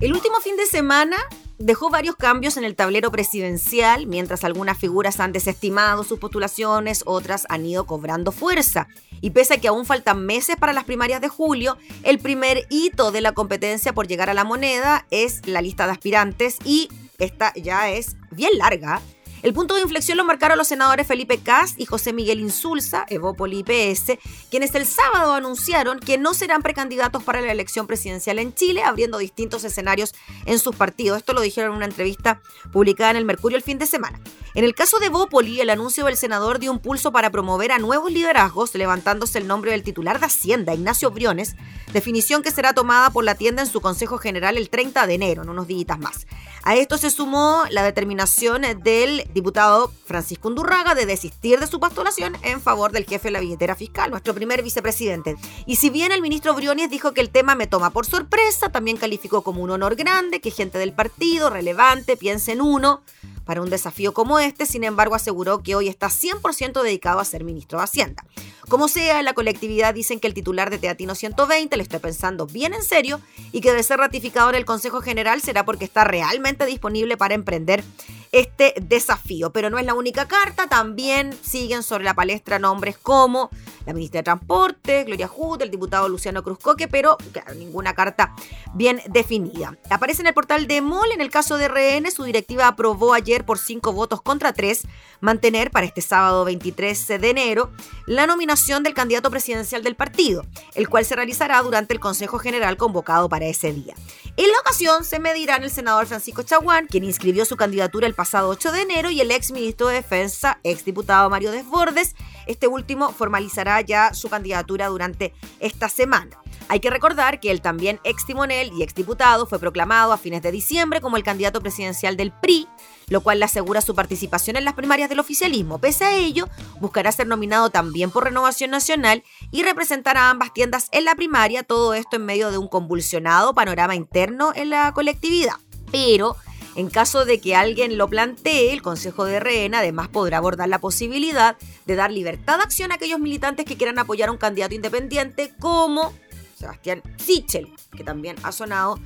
El 0.00 0.12
último 0.12 0.38
fin 0.42 0.58
de 0.58 0.66
semana 0.66 1.16
dejó 1.56 1.88
varios 1.88 2.16
cambios 2.16 2.58
en 2.58 2.64
el 2.64 2.76
tablero 2.76 3.10
presidencial, 3.10 4.06
mientras 4.06 4.44
algunas 4.44 4.76
figuras 4.76 5.18
han 5.18 5.32
desestimado 5.32 6.04
sus 6.04 6.18
postulaciones, 6.18 7.04
otras 7.06 7.46
han 7.48 7.64
ido 7.64 7.86
cobrando 7.86 8.32
fuerza. 8.32 8.86
Y 9.22 9.30
pese 9.30 9.54
a 9.54 9.56
que 9.62 9.68
aún 9.68 9.86
faltan 9.86 10.26
meses 10.26 10.56
para 10.56 10.74
las 10.74 10.84
primarias 10.84 11.22
de 11.22 11.28
julio, 11.28 11.78
el 12.02 12.18
primer 12.18 12.66
hito 12.68 13.12
de 13.12 13.22
la 13.22 13.32
competencia 13.32 13.94
por 13.94 14.08
llegar 14.08 14.28
a 14.28 14.34
la 14.34 14.44
moneda 14.44 15.06
es 15.10 15.40
la 15.46 15.62
lista 15.62 15.86
de 15.86 15.92
aspirantes 15.92 16.58
y 16.66 16.90
esta 17.18 17.54
ya 17.54 17.88
es 17.88 18.16
bien 18.30 18.58
larga. 18.58 19.00
El 19.42 19.52
punto 19.52 19.74
de 19.74 19.80
inflexión 19.80 20.16
lo 20.18 20.24
marcaron 20.24 20.56
los 20.56 20.68
senadores 20.68 21.04
Felipe 21.04 21.38
Cast 21.38 21.80
y 21.80 21.84
José 21.84 22.12
Miguel 22.12 22.38
Insulza, 22.38 23.04
Evópoli 23.08 23.64
PS, 23.64 24.16
quienes 24.50 24.72
el 24.76 24.86
sábado 24.86 25.34
anunciaron 25.34 25.98
que 25.98 26.16
no 26.16 26.32
serán 26.32 26.62
precandidatos 26.62 27.24
para 27.24 27.40
la 27.40 27.50
elección 27.50 27.88
presidencial 27.88 28.38
en 28.38 28.54
Chile, 28.54 28.84
abriendo 28.84 29.18
distintos 29.18 29.64
escenarios 29.64 30.14
en 30.46 30.60
sus 30.60 30.76
partidos. 30.76 31.18
Esto 31.18 31.32
lo 31.32 31.40
dijeron 31.40 31.72
en 31.72 31.78
una 31.78 31.86
entrevista 31.86 32.40
publicada 32.72 33.10
en 33.10 33.16
el 33.16 33.24
Mercurio 33.24 33.56
el 33.56 33.64
fin 33.64 33.78
de 33.78 33.86
semana. 33.86 34.20
En 34.54 34.62
el 34.62 34.76
caso 34.76 35.00
de 35.00 35.06
Evópoli, 35.06 35.60
el 35.60 35.70
anuncio 35.70 36.04
del 36.04 36.16
senador 36.16 36.60
dio 36.60 36.70
un 36.70 36.78
pulso 36.78 37.10
para 37.10 37.30
promover 37.30 37.72
a 37.72 37.78
nuevos 37.78 38.12
liderazgos, 38.12 38.72
levantándose 38.76 39.38
el 39.38 39.48
nombre 39.48 39.72
del 39.72 39.82
titular 39.82 40.20
de 40.20 40.26
Hacienda, 40.26 40.72
Ignacio 40.72 41.10
Briones, 41.10 41.56
definición 41.92 42.42
que 42.42 42.52
será 42.52 42.74
tomada 42.74 43.10
por 43.10 43.24
la 43.24 43.34
tienda 43.34 43.62
en 43.62 43.68
su 43.68 43.80
Consejo 43.80 44.18
General 44.18 44.56
el 44.56 44.70
30 44.70 45.04
de 45.08 45.14
enero, 45.14 45.42
en 45.42 45.48
unos 45.48 45.66
días 45.66 45.98
más. 45.98 46.26
A 46.64 46.76
esto 46.76 46.96
se 46.96 47.10
sumó 47.10 47.64
la 47.70 47.82
determinación 47.82 48.62
del 48.84 49.28
diputado 49.34 49.92
Francisco 50.04 50.46
Undurraga 50.46 50.94
de 50.94 51.06
desistir 51.06 51.58
de 51.58 51.66
su 51.66 51.80
postulación 51.80 52.36
en 52.42 52.60
favor 52.60 52.92
del 52.92 53.04
jefe 53.04 53.28
de 53.28 53.32
la 53.32 53.40
billetera 53.40 53.74
fiscal, 53.74 54.12
nuestro 54.12 54.32
primer 54.32 54.62
vicepresidente. 54.62 55.36
Y 55.66 55.76
si 55.76 55.90
bien 55.90 56.12
el 56.12 56.22
ministro 56.22 56.54
Briones 56.54 56.88
dijo 56.88 57.14
que 57.14 57.20
el 57.20 57.30
tema 57.30 57.56
me 57.56 57.66
toma 57.66 57.90
por 57.90 58.06
sorpresa, 58.06 58.70
también 58.70 58.96
calificó 58.96 59.42
como 59.42 59.60
un 59.60 59.70
honor 59.70 59.96
grande 59.96 60.40
que 60.40 60.52
gente 60.52 60.78
del 60.78 60.92
partido 60.92 61.50
relevante 61.50 62.16
piense 62.16 62.52
en 62.52 62.60
uno 62.60 63.02
para 63.44 63.62
un 63.62 63.70
desafío 63.70 64.12
como 64.12 64.38
este, 64.38 64.66
sin 64.66 64.84
embargo 64.84 65.14
aseguró 65.14 65.62
que 65.62 65.74
hoy 65.74 65.88
está 65.88 66.08
100% 66.08 66.82
dedicado 66.82 67.20
a 67.20 67.24
ser 67.24 67.44
ministro 67.44 67.78
de 67.78 67.84
Hacienda. 67.84 68.24
Como 68.68 68.88
sea, 68.88 69.22
la 69.22 69.34
colectividad 69.34 69.94
dicen 69.94 70.20
que 70.20 70.28
el 70.28 70.34
titular 70.34 70.70
de 70.70 70.78
Teatino 70.78 71.14
120 71.14 71.76
le 71.76 71.82
estoy 71.82 71.98
pensando 71.98 72.46
bien 72.46 72.74
en 72.74 72.82
serio 72.82 73.20
y 73.50 73.60
que 73.60 73.72
de 73.72 73.82
ser 73.82 73.98
ratificado 73.98 74.50
en 74.50 74.56
el 74.56 74.64
Consejo 74.64 75.00
General 75.00 75.40
será 75.40 75.64
porque 75.64 75.84
está 75.84 76.04
realmente 76.04 76.64
disponible 76.66 77.16
para 77.16 77.34
emprender 77.34 77.84
este 78.32 78.74
desafío. 78.80 79.52
Pero 79.52 79.70
no 79.70 79.78
es 79.78 79.86
la 79.86 79.94
única 79.94 80.26
carta, 80.26 80.66
también 80.66 81.32
siguen 81.42 81.82
sobre 81.82 82.04
la 82.04 82.14
palestra 82.14 82.58
nombres 82.58 82.98
como 82.98 83.50
la 83.86 83.92
ministra 83.92 84.20
de 84.20 84.24
Transporte, 84.24 85.04
Gloria 85.04 85.28
Hood, 85.28 85.62
el 85.62 85.70
diputado 85.70 86.08
Luciano 86.08 86.42
Cruzcoque, 86.42 86.88
pero 86.88 87.16
claro, 87.32 87.54
ninguna 87.54 87.94
carta 87.94 88.34
bien 88.74 89.00
definida. 89.08 89.76
Aparece 89.90 90.22
en 90.22 90.28
el 90.28 90.34
portal 90.34 90.66
de 90.66 90.80
MOL, 90.80 91.12
en 91.12 91.20
el 91.20 91.30
caso 91.30 91.56
de 91.56 91.68
RN, 91.68 92.10
su 92.10 92.24
directiva 92.24 92.68
aprobó 92.68 93.14
ayer 93.14 93.44
por 93.44 93.58
cinco 93.58 93.92
votos 93.92 94.22
contra 94.22 94.52
tres 94.52 94.82
mantener 95.20 95.70
para 95.70 95.86
este 95.86 96.00
sábado 96.00 96.44
23 96.44 97.08
de 97.08 97.30
enero 97.30 97.70
la 98.06 98.26
nominación 98.26 98.82
del 98.82 98.94
candidato 98.94 99.30
presidencial 99.30 99.82
del 99.82 99.96
partido, 99.96 100.44
el 100.74 100.88
cual 100.88 101.04
se 101.04 101.16
realizará 101.16 101.60
durante 101.62 101.94
el 101.94 102.00
Consejo 102.00 102.38
General 102.38 102.76
convocado 102.76 103.28
para 103.28 103.46
ese 103.46 103.72
día. 103.72 103.94
En 104.36 104.50
la 104.50 104.58
ocasión 104.60 105.04
se 105.04 105.18
medirán 105.18 105.62
el 105.62 105.70
senador 105.70 106.06
Francisco 106.06 106.42
Chaguán, 106.42 106.86
quien 106.86 107.04
inscribió 107.04 107.44
su 107.44 107.56
candidatura 107.56 108.06
el 108.06 108.14
pasado 108.22 108.50
8 108.50 108.70
de 108.70 108.82
enero, 108.82 109.10
y 109.10 109.20
el 109.20 109.32
ex 109.32 109.50
ministro 109.50 109.88
de 109.88 109.96
Defensa, 109.96 110.60
ex 110.62 110.84
diputado 110.84 111.28
Mario 111.28 111.50
Desbordes. 111.50 112.14
Este 112.46 112.68
último 112.68 113.10
formalizará 113.10 113.80
ya 113.80 114.14
su 114.14 114.28
candidatura 114.28 114.86
durante 114.86 115.34
esta 115.58 115.88
semana. 115.88 116.38
Hay 116.68 116.78
que 116.78 116.88
recordar 116.88 117.40
que 117.40 117.50
el 117.50 117.60
también 117.60 117.98
ex 118.04 118.24
timonel 118.24 118.70
y 118.74 118.84
ex 118.84 118.94
diputado 118.94 119.44
fue 119.44 119.58
proclamado 119.58 120.12
a 120.12 120.18
fines 120.18 120.40
de 120.40 120.52
diciembre 120.52 121.00
como 121.00 121.16
el 121.16 121.24
candidato 121.24 121.60
presidencial 121.60 122.16
del 122.16 122.30
PRI, 122.30 122.68
lo 123.08 123.22
cual 123.22 123.40
le 123.40 123.46
asegura 123.46 123.80
su 123.80 123.96
participación 123.96 124.54
en 124.54 124.66
las 124.66 124.74
primarias 124.74 125.08
del 125.08 125.18
oficialismo. 125.18 125.78
Pese 125.78 126.04
a 126.04 126.14
ello, 126.14 126.48
buscará 126.78 127.10
ser 127.10 127.26
nominado 127.26 127.70
también 127.70 128.12
por 128.12 128.22
Renovación 128.22 128.70
Nacional 128.70 129.24
y 129.50 129.64
representar 129.64 130.16
a 130.16 130.30
ambas 130.30 130.52
tiendas 130.52 130.86
en 130.92 131.06
la 131.06 131.16
primaria, 131.16 131.64
todo 131.64 131.92
esto 131.92 132.14
en 132.14 132.24
medio 132.24 132.52
de 132.52 132.58
un 132.58 132.68
convulsionado 132.68 133.52
panorama 133.52 133.96
interno 133.96 134.52
en 134.54 134.70
la 134.70 134.92
colectividad. 134.94 135.56
Pero 135.90 136.36
en 136.74 136.88
caso 136.88 137.24
de 137.24 137.40
que 137.40 137.54
alguien 137.54 137.98
lo 137.98 138.08
plantee, 138.08 138.72
el 138.72 138.82
Consejo 138.82 139.24
de 139.24 139.40
Rehén 139.40 139.74
además 139.74 140.08
podrá 140.08 140.38
abordar 140.38 140.68
la 140.68 140.78
posibilidad 140.78 141.56
de 141.86 141.96
dar 141.96 142.10
libertad 142.10 142.56
de 142.56 142.64
acción 142.64 142.92
a 142.92 142.94
aquellos 142.94 143.20
militantes 143.20 143.66
que 143.66 143.76
quieran 143.76 143.98
apoyar 143.98 144.28
a 144.28 144.32
un 144.32 144.38
candidato 144.38 144.74
independiente 144.74 145.52
como 145.58 146.12
Sebastián 146.56 147.02
Sichel, 147.18 147.68
que 147.96 148.04
también 148.04 148.36
ha 148.42 148.52
sonado 148.52 148.98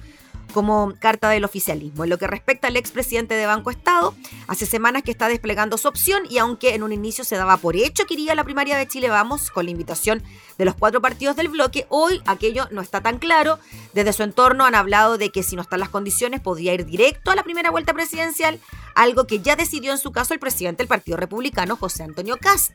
como 0.53 0.95
carta 0.99 1.29
del 1.29 1.45
oficialismo. 1.45 2.05
En 2.05 2.11
lo 2.11 2.19
que 2.19 2.27
respecta 2.27 2.69
al 2.69 2.77
expresidente 2.77 3.35
de 3.35 3.47
Banco 3.47 3.71
Estado, 3.71 4.15
hace 4.47 4.67
semanas 4.67 5.03
que 5.03 5.11
está 5.11 5.29
desplegando 5.29 5.79
su 5.79 5.89
opción 5.89 6.23
y 6.29 6.39
aunque 6.39 6.75
en 6.75 6.83
un 6.83 6.93
inicio 6.93 7.25
se 7.25 7.37
daba 7.37 7.57
por 7.57 7.77
hecho 7.77 8.05
que 8.07 8.15
iría 8.15 8.33
a 8.33 8.35
la 8.35 8.45
primaria 8.45 8.77
de 8.77 8.87
Chile 8.87 9.09
Vamos 9.09 9.51
con 9.51 9.65
la 9.65 9.71
invitación 9.71 10.23
de 10.59 10.65
los 10.65 10.75
cuatro 10.75 11.01
partidos 11.01 11.37
del 11.37 11.49
bloque, 11.49 11.87
hoy 11.89 12.23
aquello 12.27 12.69
no 12.71 12.81
está 12.81 13.01
tan 13.01 13.19
claro. 13.19 13.59
Desde 13.93 14.13
su 14.13 14.23
entorno 14.23 14.65
han 14.65 14.75
hablado 14.75 15.19
de 15.19 15.31
que 15.31 15.43
si 15.43 15.57
no 15.57 15.63
están 15.63 15.81
las 15.81 15.91
condiciones 15.91 16.41
podría 16.41 16.75
ir 16.75 16.87
directo 16.87 17.31
a 17.31 17.37
la 17.37 17.43
primera 17.43 17.71
vuelta 17.71 17.93
presidencial, 17.93 18.61
algo 18.95 19.27
que 19.27 19.41
ya 19.41 19.57
decidió 19.57 19.93
en 19.93 19.99
su 19.99 20.13
caso 20.13 20.35
el 20.35 20.41
presidente 20.41 20.79
del 20.79 20.89
Partido 20.89 21.17
Republicano, 21.17 21.77
José 21.77 22.03
Antonio 22.03 22.37
Cast. 22.41 22.73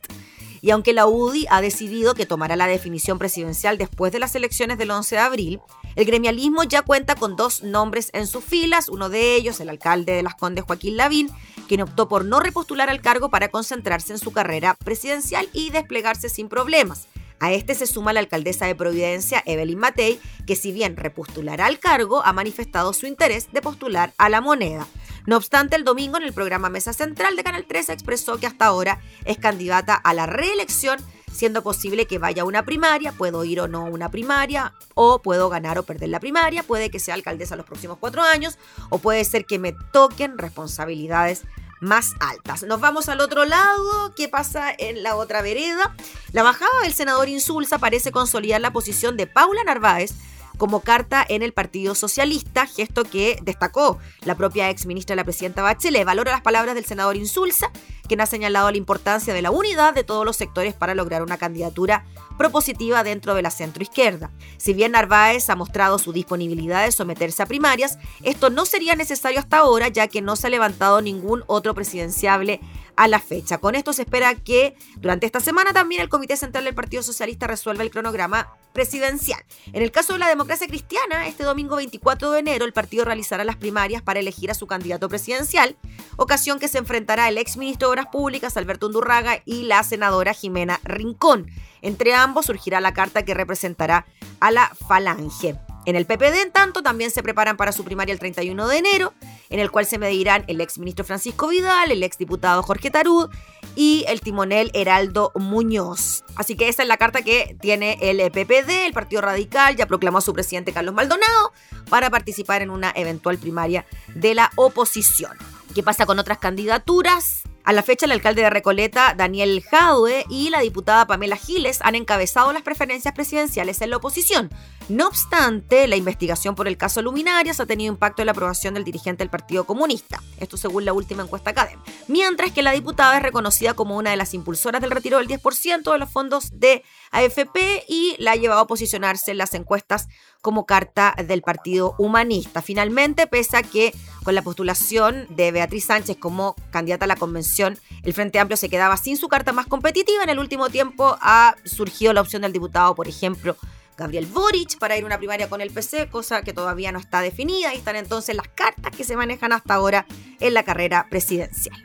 Y 0.60 0.70
aunque 0.70 0.92
la 0.92 1.06
UDI 1.06 1.46
ha 1.50 1.60
decidido 1.60 2.14
que 2.14 2.24
tomará 2.24 2.54
la 2.54 2.68
definición 2.68 3.18
presidencial 3.18 3.78
después 3.78 4.12
de 4.12 4.20
las 4.20 4.36
elecciones 4.36 4.78
del 4.78 4.92
11 4.92 5.16
de 5.16 5.20
abril, 5.20 5.60
el 5.96 6.04
gremialismo 6.04 6.64
ya 6.64 6.82
cuenta 6.82 7.14
con 7.14 7.36
dos 7.36 7.62
nombres 7.62 8.10
en 8.12 8.26
sus 8.26 8.44
filas, 8.44 8.88
uno 8.88 9.08
de 9.08 9.34
ellos 9.34 9.60
el 9.60 9.68
alcalde 9.68 10.12
de 10.12 10.22
Las 10.22 10.34
Condes 10.34 10.64
Joaquín 10.64 10.96
Lavín, 10.96 11.30
quien 11.68 11.82
optó 11.82 12.08
por 12.08 12.24
no 12.24 12.40
repostular 12.40 12.90
al 12.90 13.00
cargo 13.00 13.30
para 13.30 13.48
concentrarse 13.48 14.12
en 14.12 14.18
su 14.18 14.32
carrera 14.32 14.74
presidencial 14.74 15.48
y 15.52 15.70
desplegarse 15.70 16.28
sin 16.28 16.48
problemas. 16.48 17.08
A 17.42 17.50
este 17.50 17.74
se 17.74 17.88
suma 17.88 18.12
la 18.12 18.20
alcaldesa 18.20 18.66
de 18.66 18.76
Providencia, 18.76 19.42
Evelyn 19.46 19.78
Matei, 19.78 20.20
que 20.46 20.54
si 20.54 20.70
bien 20.70 20.96
repostulará 20.96 21.66
al 21.66 21.80
cargo, 21.80 22.24
ha 22.24 22.32
manifestado 22.32 22.92
su 22.92 23.06
interés 23.06 23.50
de 23.50 23.60
postular 23.60 24.12
a 24.16 24.28
la 24.28 24.40
moneda. 24.40 24.86
No 25.26 25.38
obstante, 25.38 25.74
el 25.74 25.82
domingo 25.82 26.18
en 26.18 26.22
el 26.22 26.32
programa 26.32 26.68
Mesa 26.68 26.92
Central 26.92 27.34
de 27.34 27.42
Canal 27.42 27.64
13 27.64 27.92
expresó 27.92 28.38
que 28.38 28.46
hasta 28.46 28.66
ahora 28.66 29.00
es 29.24 29.38
candidata 29.38 29.94
a 29.94 30.14
la 30.14 30.26
reelección, 30.26 31.00
siendo 31.32 31.62
posible 31.62 32.06
que 32.06 32.18
vaya 32.18 32.42
a 32.42 32.44
una 32.44 32.64
primaria, 32.64 33.12
puedo 33.12 33.44
ir 33.44 33.60
o 33.60 33.68
no 33.68 33.86
a 33.86 33.90
una 33.90 34.10
primaria, 34.10 34.74
o 34.94 35.20
puedo 35.20 35.48
ganar 35.48 35.78
o 35.78 35.82
perder 35.82 36.10
la 36.10 36.20
primaria, 36.20 36.62
puede 36.62 36.90
que 36.90 37.00
sea 37.00 37.14
alcaldesa 37.14 37.56
los 37.56 37.66
próximos 37.66 37.98
cuatro 37.98 38.22
años, 38.22 38.58
o 38.90 38.98
puede 38.98 39.24
ser 39.24 39.46
que 39.46 39.58
me 39.58 39.74
toquen 39.92 40.38
responsabilidades 40.38 41.42
más 41.80 42.14
altas. 42.20 42.62
Nos 42.62 42.80
vamos 42.80 43.08
al 43.08 43.20
otro 43.20 43.44
lado. 43.44 44.14
¿Qué 44.14 44.28
pasa 44.28 44.72
en 44.76 45.02
la 45.02 45.16
otra 45.16 45.42
vereda? 45.42 45.94
La 46.32 46.44
bajada 46.44 46.70
del 46.82 46.94
senador 46.94 47.28
Insulza 47.28 47.78
parece 47.78 48.12
consolidar 48.12 48.60
la 48.60 48.72
posición 48.72 49.16
de 49.16 49.26
Paula 49.26 49.64
Narváez 49.64 50.12
como 50.58 50.80
carta 50.80 51.26
en 51.28 51.42
el 51.42 51.52
Partido 51.52 51.96
Socialista, 51.96 52.66
gesto 52.66 53.02
que 53.02 53.36
destacó 53.42 53.98
la 54.24 54.36
propia 54.36 54.70
ex 54.70 54.86
ministra 54.86 55.16
la 55.16 55.24
presidenta 55.24 55.62
Bachelet. 55.62 56.04
Valora 56.04 56.30
las 56.30 56.42
palabras 56.42 56.76
del 56.76 56.84
senador 56.84 57.16
Insulza, 57.16 57.72
quien 58.06 58.20
ha 58.20 58.26
señalado 58.26 58.70
la 58.70 58.76
importancia 58.76 59.34
de 59.34 59.42
la 59.42 59.50
unidad 59.50 59.94
de 59.94 60.04
todos 60.04 60.24
los 60.24 60.36
sectores 60.36 60.74
para 60.74 60.94
lograr 60.94 61.22
una 61.22 61.38
candidatura 61.38 62.04
propositiva 62.36 63.04
dentro 63.04 63.34
de 63.34 63.42
la 63.42 63.50
centroizquierda. 63.50 64.30
Si 64.56 64.72
bien 64.74 64.92
Narváez 64.92 65.48
ha 65.50 65.56
mostrado 65.56 65.98
su 65.98 66.12
disponibilidad 66.12 66.84
de 66.84 66.92
someterse 66.92 67.42
a 67.42 67.46
primarias, 67.46 67.98
esto 68.22 68.50
no 68.50 68.66
sería 68.66 68.96
necesario 68.96 69.38
hasta 69.38 69.58
ahora, 69.58 69.88
ya 69.88 70.08
que 70.08 70.22
no 70.22 70.36
se 70.36 70.46
ha 70.46 70.50
levantado 70.50 71.00
ningún 71.00 71.44
otro 71.46 71.74
presidenciable 71.74 72.60
a 72.96 73.08
la 73.08 73.20
fecha. 73.20 73.58
Con 73.58 73.74
esto 73.74 73.92
se 73.92 74.02
espera 74.02 74.34
que 74.34 74.76
durante 74.96 75.26
esta 75.26 75.40
semana 75.40 75.72
también 75.72 76.02
el 76.02 76.08
Comité 76.08 76.36
Central 76.36 76.64
del 76.64 76.74
Partido 76.74 77.02
Socialista 77.02 77.46
resuelva 77.46 77.82
el 77.82 77.90
cronograma 77.90 78.48
presidencial. 78.72 79.42
En 79.72 79.82
el 79.82 79.90
caso 79.90 80.14
de 80.14 80.18
la 80.18 80.28
democracia 80.28 80.66
cristiana, 80.66 81.26
este 81.26 81.44
domingo 81.44 81.76
24 81.76 82.32
de 82.32 82.40
enero 82.40 82.64
el 82.64 82.72
partido 82.72 83.04
realizará 83.04 83.44
las 83.44 83.56
primarias 83.56 84.02
para 84.02 84.20
elegir 84.20 84.50
a 84.50 84.54
su 84.54 84.66
candidato 84.66 85.08
presidencial, 85.08 85.76
ocasión 86.16 86.58
que 86.58 86.68
se 86.68 86.78
enfrentará 86.78 87.28
el 87.28 87.38
ex 87.38 87.56
ministro 87.56 87.88
de 87.88 87.92
Públicas 88.10 88.56
Alberto 88.56 88.86
Undurraga 88.86 89.42
y 89.44 89.64
la 89.64 89.82
senadora 89.82 90.34
Jimena 90.34 90.80
Rincón. 90.84 91.50
Entre 91.80 92.14
ambos 92.14 92.46
surgirá 92.46 92.80
la 92.80 92.94
carta 92.94 93.24
que 93.24 93.34
representará 93.34 94.06
a 94.40 94.50
la 94.50 94.70
Falange. 94.88 95.56
En 95.84 95.96
el 95.96 96.06
PPD, 96.06 96.42
en 96.42 96.52
tanto, 96.52 96.82
también 96.82 97.10
se 97.10 97.24
preparan 97.24 97.56
para 97.56 97.72
su 97.72 97.82
primaria 97.82 98.12
el 98.12 98.20
31 98.20 98.68
de 98.68 98.78
enero, 98.78 99.14
en 99.50 99.58
el 99.58 99.70
cual 99.72 99.84
se 99.84 99.98
medirán 99.98 100.44
el 100.46 100.60
ex 100.60 100.78
ministro 100.78 101.04
Francisco 101.04 101.48
Vidal, 101.48 101.90
el 101.90 102.04
ex 102.04 102.18
diputado 102.18 102.62
Jorge 102.62 102.90
Tarud 102.90 103.28
y 103.74 104.04
el 104.06 104.20
timonel 104.20 104.70
Heraldo 104.74 105.32
Muñoz. 105.34 106.22
Así 106.36 106.56
que 106.56 106.68
esa 106.68 106.82
es 106.82 106.88
la 106.88 106.98
carta 106.98 107.22
que 107.22 107.56
tiene 107.60 107.98
el 108.00 108.18
PPD, 108.30 108.86
el 108.86 108.92
Partido 108.92 109.22
Radical, 109.22 109.74
ya 109.74 109.86
proclamó 109.86 110.18
a 110.18 110.22
su 110.22 110.32
presidente 110.32 110.72
Carlos 110.72 110.94
Maldonado 110.94 111.52
para 111.88 112.10
participar 112.10 112.62
en 112.62 112.70
una 112.70 112.92
eventual 112.94 113.38
primaria 113.38 113.84
de 114.14 114.36
la 114.36 114.52
oposición. 114.54 115.36
¿Qué 115.74 115.82
pasa 115.82 116.06
con 116.06 116.20
otras 116.20 116.38
candidaturas? 116.38 117.42
A 117.64 117.72
la 117.72 117.82
fecha, 117.82 118.06
el 118.06 118.12
alcalde 118.12 118.42
de 118.42 118.50
Recoleta, 118.50 119.14
Daniel 119.16 119.62
Jadue, 119.62 120.24
y 120.28 120.50
la 120.50 120.60
diputada 120.60 121.06
Pamela 121.06 121.36
Giles 121.36 121.78
han 121.82 121.94
encabezado 121.94 122.52
las 122.52 122.62
preferencias 122.62 123.14
presidenciales 123.14 123.80
en 123.82 123.90
la 123.90 123.98
oposición. 123.98 124.50
No 124.88 125.06
obstante, 125.06 125.86
la 125.86 125.96
investigación 125.96 126.54
por 126.54 126.66
el 126.66 126.76
caso 126.76 127.02
Luminarias 127.02 127.60
ha 127.60 127.66
tenido 127.66 127.92
impacto 127.92 128.20
en 128.20 128.26
la 128.26 128.32
aprobación 128.32 128.74
del 128.74 128.84
dirigente 128.84 129.22
del 129.22 129.30
Partido 129.30 129.64
Comunista, 129.64 130.20
esto 130.38 130.56
según 130.56 130.84
la 130.84 130.92
última 130.92 131.22
encuesta 131.22 131.52
CADEM, 131.54 131.78
mientras 132.08 132.50
que 132.50 132.62
la 132.62 132.72
diputada 132.72 133.16
es 133.16 133.22
reconocida 133.22 133.74
como 133.74 133.96
una 133.96 134.10
de 134.10 134.16
las 134.16 134.34
impulsoras 134.34 134.80
del 134.80 134.90
retiro 134.90 135.18
del 135.18 135.28
10% 135.28 135.92
de 135.92 135.98
los 135.98 136.10
fondos 136.10 136.58
de 136.58 136.82
AFP 137.12 137.84
y 137.88 138.16
la 138.18 138.32
ha 138.32 138.36
llevado 138.36 138.60
a 138.60 138.66
posicionarse 138.66 139.30
en 139.30 139.38
las 139.38 139.54
encuestas 139.54 140.08
como 140.40 140.66
carta 140.66 141.14
del 141.26 141.42
Partido 141.42 141.94
Humanista. 141.98 142.60
Finalmente, 142.60 143.28
pese 143.28 143.56
a 143.56 143.62
que 143.62 143.94
con 144.24 144.34
la 144.34 144.42
postulación 144.42 145.26
de 145.30 145.52
Beatriz 145.52 145.86
Sánchez 145.86 146.16
como 146.18 146.56
candidata 146.70 147.04
a 147.04 147.08
la 147.08 147.16
convención, 147.16 147.78
el 148.02 148.12
Frente 148.12 148.40
Amplio 148.40 148.56
se 148.56 148.68
quedaba 148.68 148.96
sin 148.96 149.16
su 149.16 149.28
carta 149.28 149.52
más 149.52 149.66
competitiva, 149.66 150.24
en 150.24 150.30
el 150.30 150.40
último 150.40 150.70
tiempo 150.70 151.16
ha 151.20 151.54
surgido 151.64 152.12
la 152.12 152.20
opción 152.20 152.42
del 152.42 152.52
diputado, 152.52 152.96
por 152.96 153.06
ejemplo, 153.06 153.56
Gabriel 154.02 154.26
Boric 154.26 154.78
para 154.78 154.96
ir 154.96 155.04
a 155.04 155.06
una 155.06 155.18
primaria 155.18 155.48
con 155.48 155.60
el 155.60 155.70
PC, 155.70 156.08
cosa 156.08 156.42
que 156.42 156.52
todavía 156.52 156.92
no 156.92 156.98
está 156.98 157.20
definida 157.20 157.72
y 157.72 157.78
están 157.78 157.96
entonces 157.96 158.34
las 158.34 158.48
cartas 158.48 158.94
que 158.94 159.04
se 159.04 159.16
manejan 159.16 159.52
hasta 159.52 159.74
ahora 159.74 160.06
en 160.40 160.54
la 160.54 160.64
carrera 160.64 161.06
presidencial. 161.08 161.80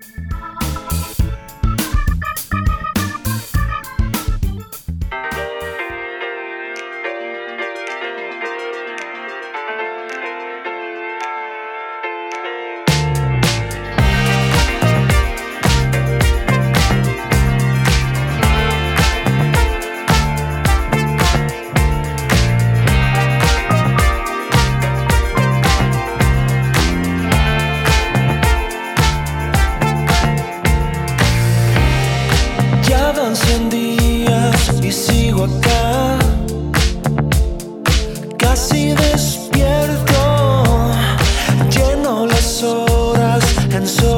so 43.87 44.16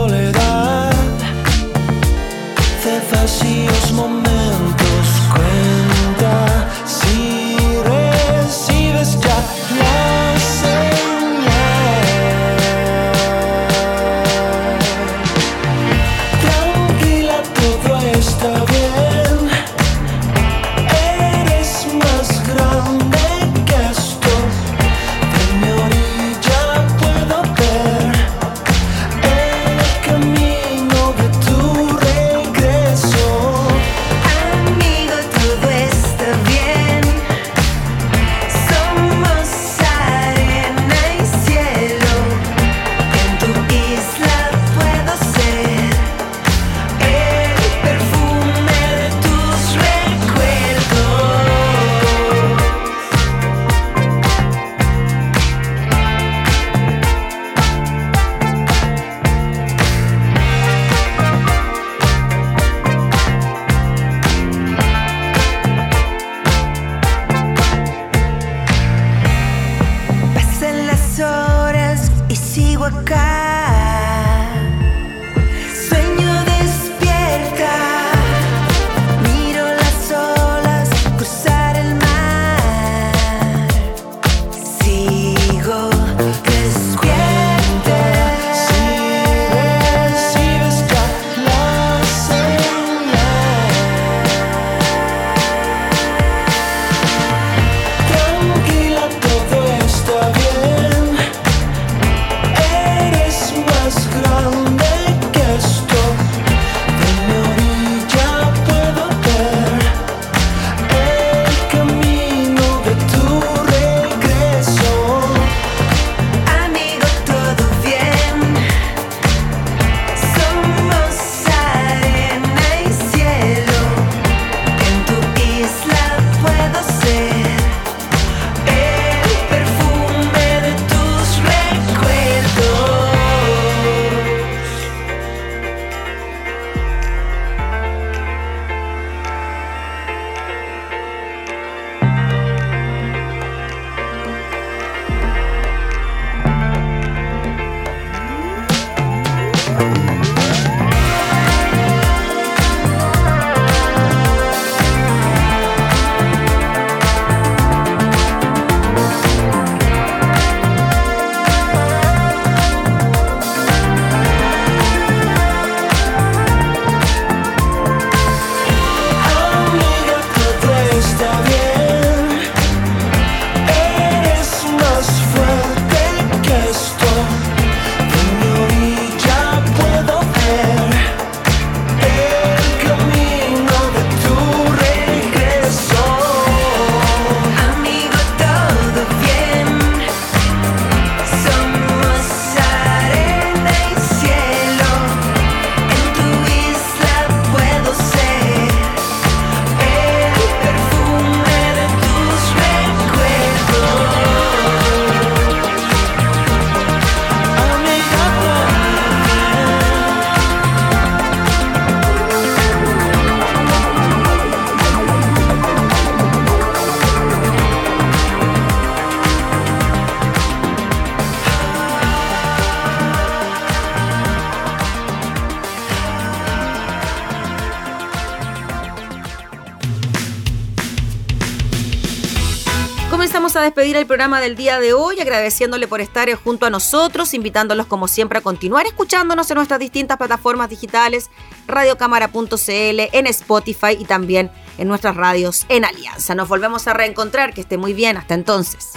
despedir 233.80 233.96
el 233.96 234.08
programa 234.08 234.42
del 234.42 234.58
día 234.58 234.78
de 234.82 234.92
hoy, 234.92 235.22
agradeciéndole 235.22 235.88
por 235.88 236.02
estar 236.02 236.30
junto 236.34 236.66
a 236.66 236.70
nosotros, 236.70 237.34
invitándolos 237.34 237.88
como 237.88 238.10
siempre 238.10 238.40
a 238.40 238.42
continuar 238.42 238.86
escuchándonos 238.86 239.50
en 239.50 239.56
nuestras 239.56 239.80
distintas 239.80 240.18
plataformas 240.18 240.70
digitales, 240.70 241.30
radiocámara.cl, 241.66 242.50
en 242.68 243.28
Spotify 243.28 243.96
y 243.98 244.04
también 244.04 244.52
en 244.78 244.90
nuestras 244.90 245.16
radios 245.16 245.66
en 245.70 245.86
Alianza. 245.86 246.36
Nos 246.36 246.50
volvemos 246.50 246.90
a 246.90 246.94
reencontrar, 246.94 247.54
que 247.54 247.62
esté 247.62 247.78
muy 247.78 247.94
bien, 247.94 248.18
hasta 248.18 248.34
entonces. 248.34 248.90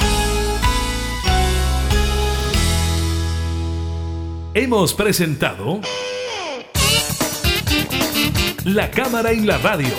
Hemos 4.54 4.94
presentado 4.94 5.80
La 8.64 8.90
Cámara 8.90 9.32
y 9.32 9.42
la 9.42 9.58
Radio. 9.58 9.94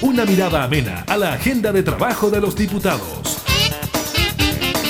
Una 0.00 0.24
mirada 0.24 0.62
amena 0.62 1.04
a 1.08 1.16
la 1.16 1.32
agenda 1.32 1.72
de 1.72 1.82
trabajo 1.82 2.30
de 2.30 2.40
los 2.40 2.54
diputados. 2.54 3.41